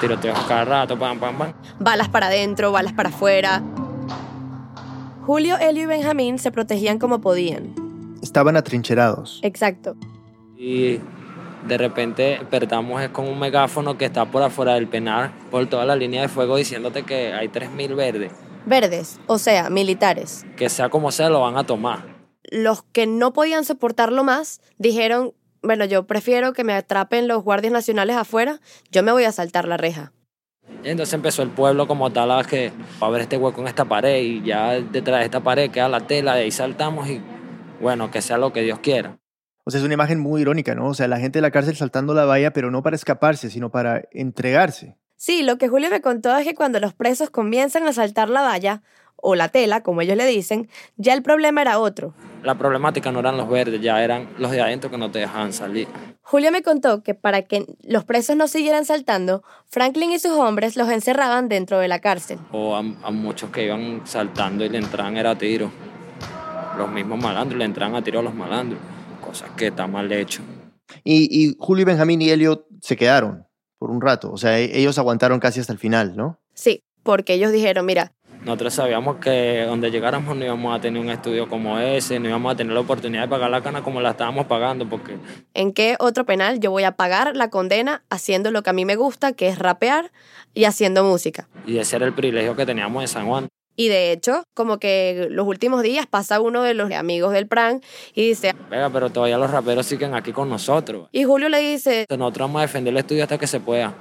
[0.00, 1.52] Tiroteos cada rato, pam, pam, pam.
[1.78, 3.62] Balas para adentro, balas para afuera.
[5.26, 7.74] Julio, Elio y Benjamín se protegían como podían.
[8.22, 9.40] estaban atrincherados.
[9.42, 9.96] Exacto.
[10.56, 10.98] Y
[11.66, 15.84] de repente despertamos es con un megáfono que está por afuera del penal, por toda
[15.86, 18.32] la línea de fuego, diciéndote que hay 3.000 verdes.
[18.66, 20.44] Verdes, o sea, militares.
[20.56, 22.14] Que sea como sea, lo van a tomar.
[22.50, 25.32] Los que no podían soportarlo más dijeron,
[25.64, 29.66] bueno, yo prefiero que me atrapen los guardias nacionales afuera, yo me voy a saltar
[29.66, 30.12] la reja.
[30.82, 32.70] Y entonces empezó el pueblo como tal a que
[33.02, 35.88] va a haber este hueco en esta pared y ya detrás de esta pared queda
[35.88, 37.20] la tela, de ahí saltamos y
[37.80, 39.18] bueno, que sea lo que Dios quiera.
[39.64, 40.88] O sea, es una imagen muy irónica, ¿no?
[40.88, 43.70] O sea, la gente de la cárcel saltando la valla, pero no para escaparse, sino
[43.70, 44.98] para entregarse.
[45.16, 48.42] Sí, lo que Julio me contó es que cuando los presos comienzan a saltar la
[48.42, 48.82] valla,
[49.26, 52.12] o la tela, como ellos le dicen, ya el problema era otro.
[52.42, 55.54] La problemática no eran los verdes, ya eran los de adentro que no te dejaban
[55.54, 55.88] salir.
[56.20, 60.76] Julio me contó que para que los presos no siguieran saltando, Franklin y sus hombres
[60.76, 62.38] los encerraban dentro de la cárcel.
[62.52, 65.70] O a, a muchos que iban saltando y le entraban era a tiro.
[66.76, 68.80] Los mismos malandros le entraban a tiro a los malandros.
[69.20, 70.42] Cosas que está mal hecho.
[71.02, 73.46] Y, y Julio y Benjamín y Elliot se quedaron
[73.78, 74.30] por un rato.
[74.32, 76.40] O sea, e- ellos aguantaron casi hasta el final, ¿no?
[76.54, 78.13] Sí, porque ellos dijeron, mira,
[78.44, 82.52] Nosotros sabíamos que donde llegáramos no íbamos a tener un estudio como ese, no íbamos
[82.52, 85.16] a tener la oportunidad de pagar la cana como la estábamos pagando, porque
[85.54, 88.84] ¿en qué otro penal yo voy a pagar la condena haciendo lo que a mí
[88.84, 90.12] me gusta, que es rapear
[90.52, 91.48] y haciendo música?
[91.66, 93.48] y ese era el privilegio que teníamos en San Juan.
[93.76, 97.80] Y de hecho, como que los últimos días pasa uno de los amigos del Pran
[98.14, 101.08] y dice, Venga, pero todavía los raperos siguen aquí con nosotros.
[101.10, 103.92] y Julio le dice, Nosotros vamos a defender el estudio hasta que se pueda.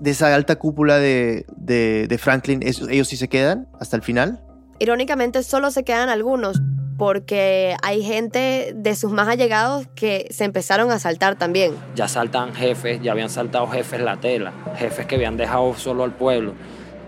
[0.00, 4.02] De esa alta cúpula de, de, de Franklin, ¿eso- ¿ellos sí se quedan hasta el
[4.02, 4.40] final?
[4.80, 6.60] irónicamente solo se quedan algunos
[6.98, 11.74] porque hay gente de sus más allegados que se empezaron a saltar también.
[11.94, 16.12] Ya saltan jefes, ya habían saltado jefes la tela, jefes que habían dejado solo al
[16.12, 16.54] pueblo.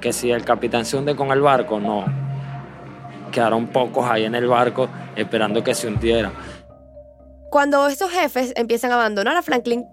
[0.01, 2.05] Que si el capitán se hunde con el barco, no.
[3.33, 6.33] Quedaron pocos ahí en el barco esperando que se hundiera.
[7.51, 9.85] Cuando estos jefes empiezan a abandonar a Franklin,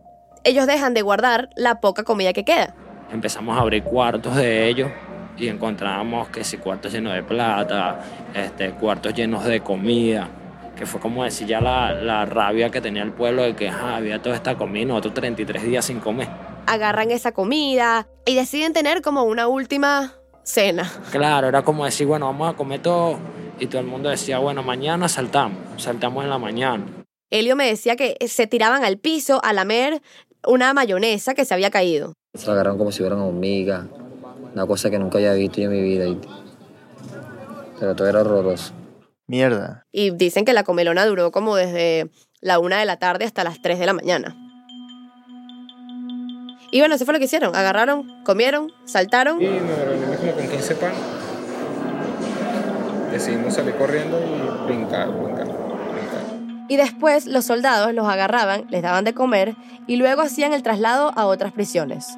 [0.44, 2.76] ellos dejan de guardar la poca comida que queda.
[3.14, 4.90] Empezamos a abrir cuartos de ellos
[5.38, 8.00] y encontramos que si cuartos llenos de plata,
[8.34, 10.28] este, cuartos llenos de comida,
[10.76, 13.98] que fue como decir ya la, la rabia que tenía el pueblo de que "Ah,
[13.98, 16.28] había toda esta comida y nosotros 33 días sin comer.
[16.66, 20.92] Agarran esa comida y deciden tener como una última cena.
[21.12, 23.18] Claro, era como decir, bueno, vamos a comer todo.
[23.60, 26.84] Y todo el mundo decía, bueno, mañana saltamos, saltamos en la mañana.
[27.30, 30.02] Helio me decía que se tiraban al piso a lamer
[30.46, 32.14] una mayonesa que se había caído.
[32.34, 33.86] Se la agarraron como si fueran hormigas.
[34.54, 36.06] Una cosa que nunca había visto yo en mi vida.
[36.08, 36.20] y-
[37.80, 38.74] Pero todo era horroroso.
[39.28, 39.86] Mierda.
[39.92, 42.10] Y dicen que la comelona duró como desde
[42.42, 44.36] la una de la tarde hasta las 3 de la mañana.
[46.72, 47.56] Y bueno, eso fue lo que hicieron.
[47.56, 49.40] Agarraron, comieron, saltaron.
[49.42, 50.92] Y nos reunimos como con 15 pan.
[53.12, 56.66] Decidimos salir corriendo y brincar, brincar, brincar.
[56.68, 59.56] Y después los soldados los agarraban, les daban de comer
[59.86, 62.18] y luego hacían el traslado a otras prisiones.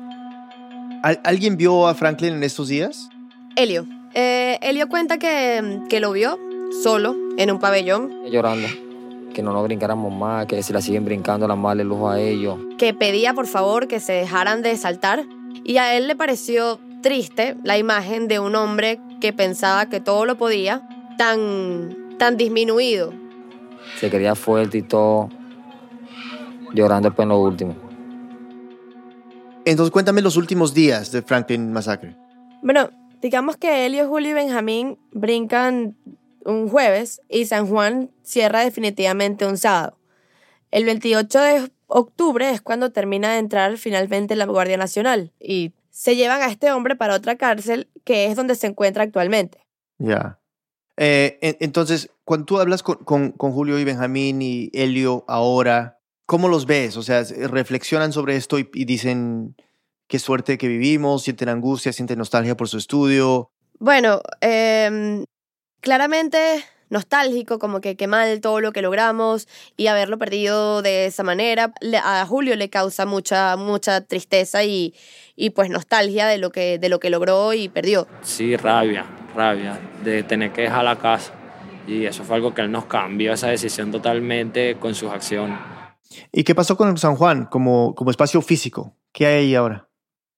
[1.05, 3.09] ¿Al- ¿Alguien vio a Franklin en estos días?
[3.55, 3.85] Helio.
[4.15, 6.39] Eh, Helio cuenta que, que lo vio
[6.81, 8.67] solo en un pabellón, Llorando.
[9.31, 12.19] Que no nos brincáramos más, que si la siguen brincando, la mal el lujo a
[12.19, 12.57] ellos.
[12.79, 15.25] que pedía por favor que se dejaran de saltar
[15.63, 20.25] y a él le pareció triste la imagen de un hombre que pensaba que todo
[20.25, 20.81] lo podía,
[21.19, 23.13] tan, tan disminuido.
[23.99, 25.29] Se quería fuerte y todo.
[26.73, 27.75] Llorando después en lo último.
[29.65, 32.15] Entonces cuéntame los últimos días de Franklin Massacre.
[32.61, 32.89] Bueno,
[33.21, 35.95] digamos que Helio, Julio y Benjamín brincan
[36.45, 39.97] un jueves y San Juan cierra definitivamente un sábado.
[40.71, 46.15] El 28 de octubre es cuando termina de entrar finalmente la Guardia Nacional y se
[46.15, 49.65] llevan a este hombre para otra cárcel que es donde se encuentra actualmente.
[49.97, 50.39] Ya.
[50.97, 55.99] Eh, en- entonces, cuando tú hablas con, con- con Julio y Benjamín y Helio ahora,
[56.25, 56.97] ¿cómo los ves?
[56.97, 59.55] O sea, reflexionan sobre esto y, y dicen
[60.07, 63.51] qué suerte que vivimos, sienten angustia, sienten nostalgia por su estudio.
[63.79, 65.25] Bueno, em,
[65.81, 71.23] claramente nostálgico, como que qué mal todo lo que logramos y haberlo perdido de esa
[71.23, 71.73] manera.
[72.03, 74.93] A Julio le causa mucha, mucha tristeza y,
[75.35, 78.07] y pues nostalgia de lo, que, de lo que logró y perdió.
[78.21, 79.05] Sí, rabia,
[79.35, 81.33] rabia de tener que dejar la casa.
[81.87, 85.74] Y eso fue algo que él nos cambió, esa decisión totalmente con sus acciones.
[86.31, 88.95] ¿Y qué pasó con San Juan como, como espacio físico?
[89.11, 89.87] ¿Qué hay ahí ahora?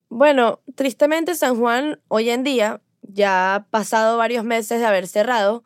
[0.08, 5.64] Bueno, tristemente San Juan hoy en día, ya ha pasado varios meses de haber cerrado,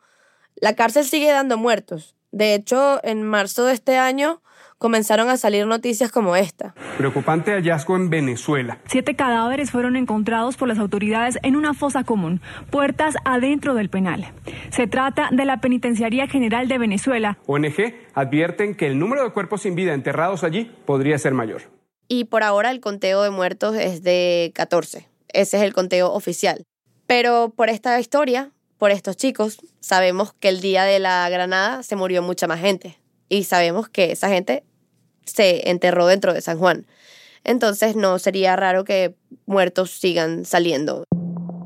[0.55, 2.15] la cárcel sigue dando muertos.
[2.31, 4.42] De hecho, en marzo de este año
[4.83, 6.75] comenzaron a salir noticias como esta.
[6.97, 8.79] Preocupante hallazgo en Venezuela.
[8.85, 14.33] Siete cadáveres fueron encontrados por las autoridades en una fosa común, puertas adentro del penal.
[14.71, 17.37] Se trata de la Penitenciaría General de Venezuela.
[17.45, 21.61] ONG advierten que el número de cuerpos sin vida enterrados allí podría ser mayor.
[22.09, 25.07] y por ahora el conteo de muertos es de 14.
[25.29, 26.65] Ese es el conteo oficial.
[27.07, 31.95] Pero por esta historia, por estos chicos, sabemos que el día de la granada se
[31.95, 32.99] murió mucha más gente.
[33.29, 34.63] Y sabemos que esa gente
[35.25, 36.85] se enterró dentro de San Juan.
[37.43, 39.15] Entonces no sería raro que
[39.45, 41.05] muertos sigan saliendo.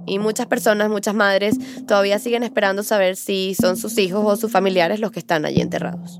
[0.05, 1.55] Y muchas personas, muchas madres,
[1.85, 5.61] todavía siguen esperando saber si son sus hijos o sus familiares los que están allí
[5.61, 6.19] enterrados.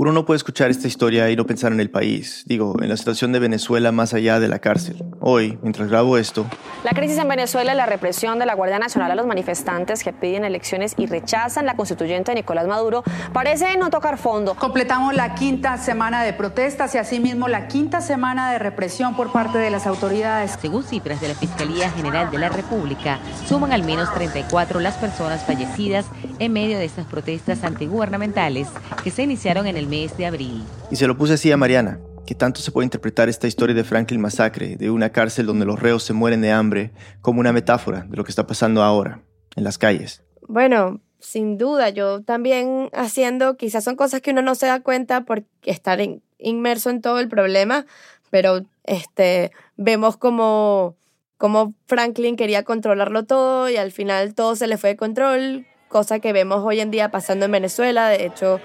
[0.00, 2.96] Uno no puede escuchar esta historia y no pensar en el país, digo, en la
[2.96, 5.04] situación de Venezuela más allá de la cárcel.
[5.18, 6.46] Hoy, mientras grabo esto,
[6.84, 10.12] La crisis en Venezuela y la represión de la Guardia Nacional a los manifestantes que
[10.12, 14.54] piden elecciones y rechazan la constituyente de Nicolás Maduro parece no tocar fondo.
[14.54, 19.58] Completamos la quinta semana de protestas y asimismo la quinta semana de represión por parte
[19.58, 20.56] de las autoridades.
[20.60, 23.18] Según cifras de la Fiscalía General de la República,
[23.48, 26.06] suman al menos 34 las personas fallecidas
[26.38, 28.68] en medio de estas protestas antigubernamentales
[29.02, 30.62] que se iniciaron en el mes de abril.
[30.90, 33.84] Y se lo puse así a Mariana, que tanto se puede interpretar esta historia de
[33.84, 38.02] Franklin Masacre, de una cárcel donde los reos se mueren de hambre, como una metáfora
[38.02, 39.22] de lo que está pasando ahora,
[39.56, 40.22] en las calles.
[40.46, 45.22] Bueno, sin duda, yo también haciendo, quizás son cosas que uno no se da cuenta
[45.22, 46.00] por estar
[46.38, 47.86] inmerso en todo el problema,
[48.30, 50.96] pero este, vemos como,
[51.36, 56.20] como Franklin quería controlarlo todo y al final todo se le fue de control, cosa
[56.20, 58.08] que vemos hoy en día pasando en Venezuela.
[58.08, 58.60] De hecho,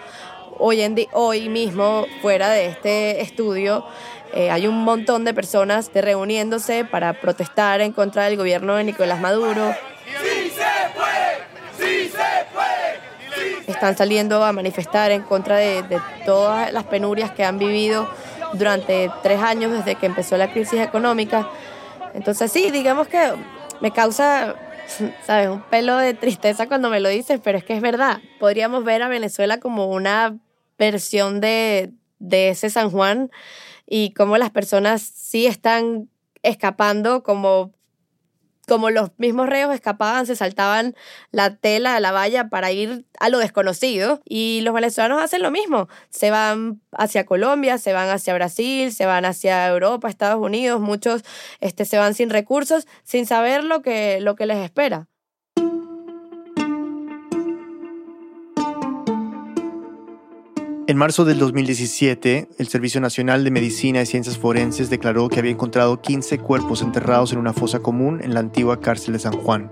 [0.60, 3.86] hoy, en hoy mismo, fuera de este estudio,
[4.34, 9.20] eh, hay un montón de personas reuniéndose para protestar en contra del gobierno de Nicolás
[9.20, 9.74] Maduro.
[10.06, 11.38] ¡Sí se puede!
[11.78, 13.64] ¡Sí se puede!
[13.68, 18.10] Están saliendo a manifestar en contra de, de todas las penurias que han vivido
[18.54, 21.48] durante tres años desde que empezó la crisis económica.
[22.14, 23.34] Entonces sí, digamos que
[23.82, 24.56] me causa,
[25.26, 25.50] ¿sabes?
[25.50, 28.22] Un pelo de tristeza cuando me lo dices, pero es que es verdad.
[28.40, 30.38] Podríamos ver a Venezuela como una
[30.78, 33.32] versión de, de ese San Juan
[33.86, 36.10] y cómo las personas sí están
[36.42, 37.74] escapando como
[38.68, 40.96] como los mismos reos escapaban, se saltaban
[41.32, 44.22] la tela, la valla para ir a lo desconocido.
[44.26, 45.88] Y los venezolanos hacen lo mismo.
[46.10, 50.80] Se van hacia Colombia, se van hacia Brasil, se van hacia Europa, Estados Unidos.
[50.82, 51.24] Muchos
[51.60, 55.08] este, se van sin recursos, sin saber lo que, lo que les espera.
[60.86, 65.52] En marzo del 2017, el Servicio Nacional de Medicina y Ciencias Forenses declaró que había
[65.52, 69.72] encontrado 15 cuerpos enterrados en una fosa común en la antigua cárcel de San Juan.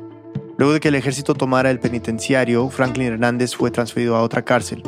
[0.58, 4.84] Luego de que el ejército tomara el penitenciario, Franklin Hernández fue transferido a otra cárcel.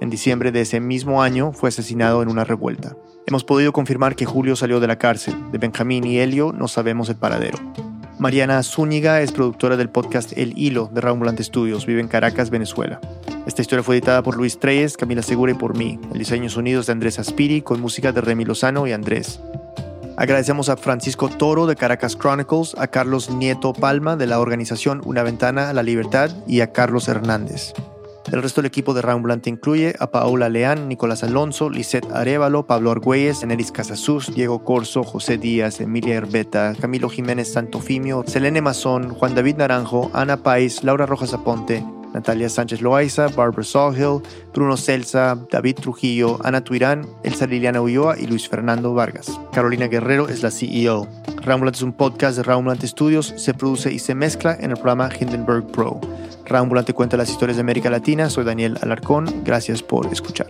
[0.00, 2.96] En diciembre de ese mismo año fue asesinado en una revuelta.
[3.24, 5.36] Hemos podido confirmar que Julio salió de la cárcel.
[5.52, 7.58] De Benjamín y Helio no sabemos el paradero.
[8.24, 11.84] Mariana Zúñiga es productora del podcast El Hilo de Rambulante Studios.
[11.84, 12.98] Vive en Caracas, Venezuela.
[13.46, 16.00] Esta historia fue editada por Luis Treyes, Camila Segura y por mí.
[16.10, 19.40] El diseño sonidos de Andrés Aspiri con música de Remy Lozano y Andrés.
[20.16, 25.22] Agradecemos a Francisco Toro de Caracas Chronicles, a Carlos Nieto Palma de la organización Una
[25.22, 27.74] Ventana a la Libertad y a Carlos Hernández.
[28.32, 32.90] El resto del equipo de Rambulante incluye a Paola Leán, Nicolás Alonso, Lisette Arevalo, Pablo
[32.90, 39.34] Argüelles, Eneris Casasus, Diego Corso, José Díaz, Emilia Herbeta, Camilo Jiménez Santofimio, Selene Mazón, Juan
[39.34, 44.22] David Naranjo, Ana Pais, Laura Rojas Aponte, Natalia Sánchez Loaiza, Barbara Sawhill,
[44.54, 49.38] Bruno Celsa, David Trujillo, Ana Tuirán, Elsa Liliana Ulloa y Luis Fernando Vargas.
[49.52, 51.06] Carolina Guerrero es la CEO.
[51.42, 55.10] Rambulante es un podcast de Rambulante Studios, se produce y se mezcla en el programa
[55.20, 56.00] Hindenburg Pro.
[56.46, 60.48] Rambulante cuenta las historias de América Latina, soy Daniel Alarcón, gracias por escuchar.